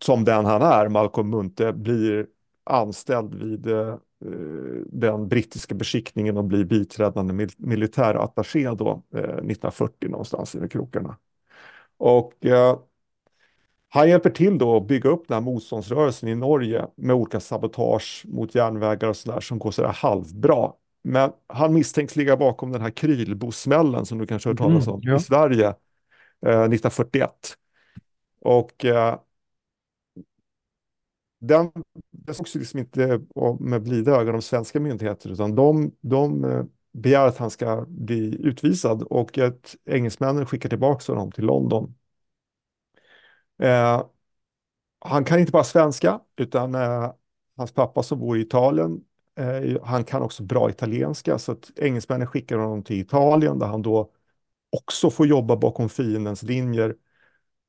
[0.00, 2.26] som den han är, Malcolm Munthe, blir
[2.64, 3.96] anställd vid eh, eh,
[4.86, 11.16] den brittiska beskickningen och blir biträdande mil militärattaché då, eh, 1940 någonstans i krokarna.
[11.96, 12.78] Och eh,
[13.96, 18.24] han hjälper till då att bygga upp den här motståndsrörelsen i Norge med olika sabotage
[18.28, 20.72] mot järnvägar och sådär som går sådär halvbra.
[21.04, 24.94] Men han misstänks ligga bakom den här Krylbo-smällen som du kanske har hört talas om
[24.94, 25.16] Mm, ja.
[25.16, 27.30] i Sverige eh, 1941.
[28.40, 29.18] Och eh,
[31.40, 31.70] den,
[32.10, 33.20] den sågs liksom inte
[33.60, 38.36] med blida ögon av svenska myndigheter utan de, de eh, begär att han ska bli
[38.40, 41.94] utvisad och ett engelsmännen skickar tillbaka honom till London.
[43.58, 44.06] Eh,
[44.98, 47.12] han kan inte bara svenska utan eh,
[47.56, 49.04] hans pappa som bor i Italien
[49.36, 53.82] eh, han kan också bra italienska så att engelsmännen skickar honom till Italien där han
[53.82, 54.12] då
[54.70, 56.96] också får jobba bakom fiendens linjer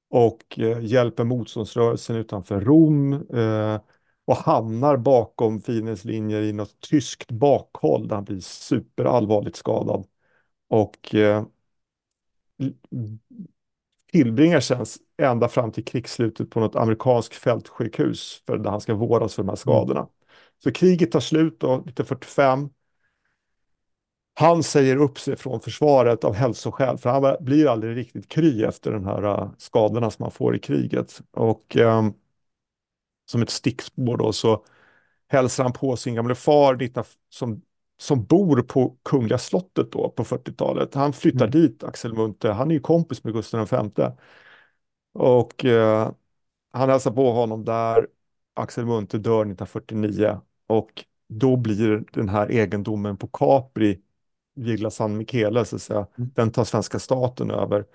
[0.09, 3.81] och eh, hjälper motståndsrörelsen utanför Rom eh,
[4.25, 10.07] och hamnar bakom fiendens linjer i något tyskt bakhåll där han blir superallvarligt skadad.
[10.67, 11.45] Och eh,
[14.11, 14.85] tillbringar sen
[15.18, 19.49] ända fram till krigsslutet på något amerikanskt fältsjukhus för där han ska vårdas för de
[19.49, 19.99] här skadorna.
[19.99, 20.11] Mm.
[20.63, 22.70] Så kriget tar slut då, 1945.
[24.34, 28.91] Han säger upp sig från försvaret av hälsoskäl, för han blir aldrig riktigt kry efter
[28.91, 31.22] de här uh, skadorna som han får i kriget.
[31.32, 32.13] Och um,
[33.26, 34.65] som ett stickspår då så
[35.28, 36.93] hälsar han på sin gamle far
[37.30, 37.61] som
[37.99, 40.93] som bor på Kungliga slottet då på 40-talet.
[40.93, 41.51] Han flyttar Mm.
[41.61, 42.51] dit, Axel Munthe.
[42.51, 44.11] Han är ju kompis med Gustav V.
[45.18, 46.11] Och eh,
[46.74, 48.07] han hälsar på honom där.
[48.55, 54.01] Axel Munthe dör 1949 och då blir den här egendomen på Capri,
[54.55, 56.32] Villa San Michele, så att säga, Mm.
[56.36, 57.86] den tar svenska staten över.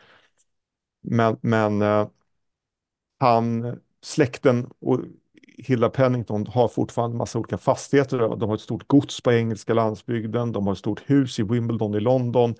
[1.02, 2.08] Men, men eh,
[3.18, 5.00] han, släkten och
[5.58, 8.18] Hilda Pennington har fortfarande massa olika fastigheter.
[8.18, 10.52] De har ett stort gods på engelska landsbygden.
[10.52, 12.54] De har ett stort hus i Wimbledon i London.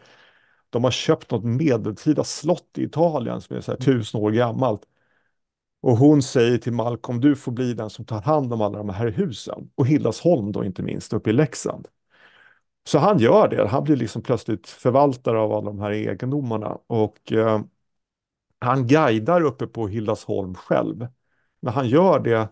[0.73, 4.83] De har köpt något medeltida slott i Italien som är så här tusen år gammalt.
[5.83, 8.89] Och hon säger till Malcolm, du får bli den som tar hand om alla de
[8.89, 9.71] här husen.
[9.75, 11.89] Och Hildasholm då inte minst, uppe i Leksand.
[12.85, 13.69] Så han gör det.
[13.69, 16.79] Han blir liksom plötsligt förvaltare av alla de här egendomarna.
[16.87, 17.61] Och eh,
[18.59, 21.07] han guidar uppe på Hildasholm själv.
[21.61, 22.49] När han gör det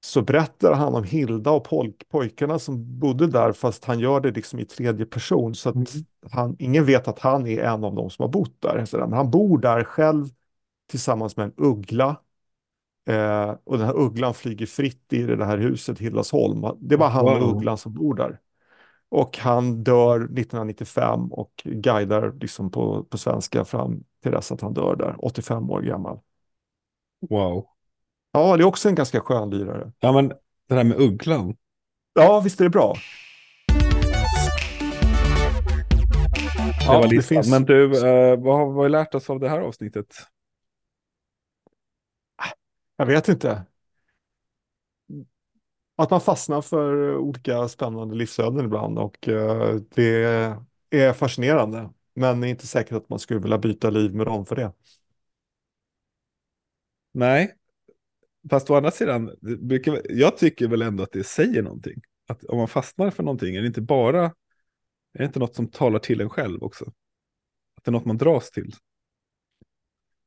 [0.00, 4.30] så berättar han om Hilda och pojk, pojkarna som bodde där fast han gör det
[4.30, 6.06] liksom i tredje person så att Mm.
[6.30, 8.84] han, ingen vet att han är en av dem som har bott där.
[8.84, 10.28] Så Men han bor där själv
[10.90, 12.16] tillsammans med en uggla
[13.10, 16.64] eh, och den här ugglan flyger fritt i det här huset Hildasholm.
[16.80, 17.50] Det var han och Wow.
[17.50, 18.40] ugglan som bor där.
[19.08, 24.74] Och han dör 1995 och guidar liksom på, på svenska fram till dess att han
[24.74, 26.20] dör där, 85 år gammal.
[27.28, 27.69] Wow.
[28.32, 29.92] Ja, det är också en ganska skön lirare.
[30.00, 30.28] Ja, men
[30.68, 31.56] det här med ugglan.
[32.14, 32.94] Ja, visst är det bra?
[36.80, 39.30] Det Ja, var det finns- Men du, eh, vad har vad har vi lärt oss
[39.30, 40.14] av det här avsnittet?
[42.96, 43.62] Jag vet inte.
[45.96, 50.24] Att man fastnar för olika spännande livsöden ibland och eh, det
[50.90, 51.90] är fascinerande.
[52.14, 54.72] Men det är inte säkert att man skulle vilja byta liv med dem för det.
[57.12, 57.54] Nej,
[58.50, 62.02] fast å andra sidan, brukar, jag tycker väl ändå att det säger någonting.
[62.28, 64.24] Att om man fastnar för någonting, är det inte bara,
[65.12, 66.84] är det inte något som talar till en själv också?
[67.76, 68.74] Att det är något man dras till.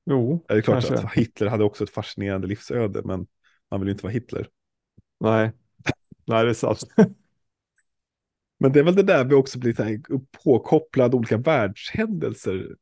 [0.06, 1.08] Jo, Det är klart kanske.
[1.08, 3.28] att Hitler hade också ett fascinerande livsöde, men
[3.72, 4.48] man vill ju inte vara Hitler.
[5.20, 5.52] Nej.
[6.26, 6.84] Nej, det är sant.
[8.60, 10.02] Men det är väl det där vi också blir
[10.44, 12.76] påkopplade olika världshändelser.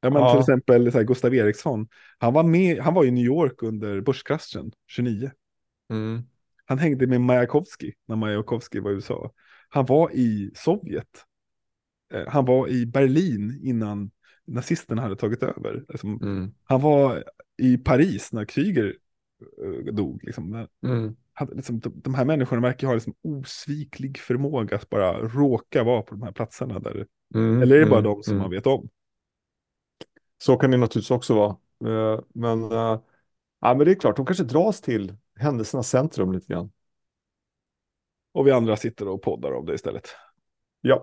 [0.00, 0.30] Ja, men Ja.
[0.32, 1.88] Till exempel så här, Gustav Eriksson,
[2.18, 5.30] han var, med, han var i New York under börskraschen 29.
[5.90, 6.22] Mm.
[6.64, 9.32] Han hängde med Majakovskij när Majakovskij var i USA.
[9.68, 11.24] Han var i Sovjet.
[12.14, 14.10] Eh, Han var i Berlin innan
[14.46, 15.84] nazisterna hade tagit över.
[15.88, 16.54] Alltså, Mm.
[16.64, 17.24] Han var
[17.62, 18.94] i Paris när Kryger
[19.64, 20.24] eh, dog.
[20.24, 20.66] Liksom.
[20.86, 21.16] Mm.
[21.32, 26.02] Han, liksom, de, de här människorna verkar ha liksom, osviklig förmåga att bara råka vara
[26.02, 26.78] på de här platserna.
[26.78, 27.62] Där, Mm.
[27.62, 28.10] eller är det bara Mm.
[28.14, 28.42] de som Mm.
[28.42, 28.88] man vet om?
[30.38, 31.56] Så kan det naturligtvis också vara.
[32.14, 33.00] Eh, Men, eh,
[33.60, 36.72] ja, men det är klart, de kanske dras till händelsernas centrum lite grann.
[38.32, 40.08] Och vi andra sitter och poddar om det istället.
[40.80, 41.02] Ja.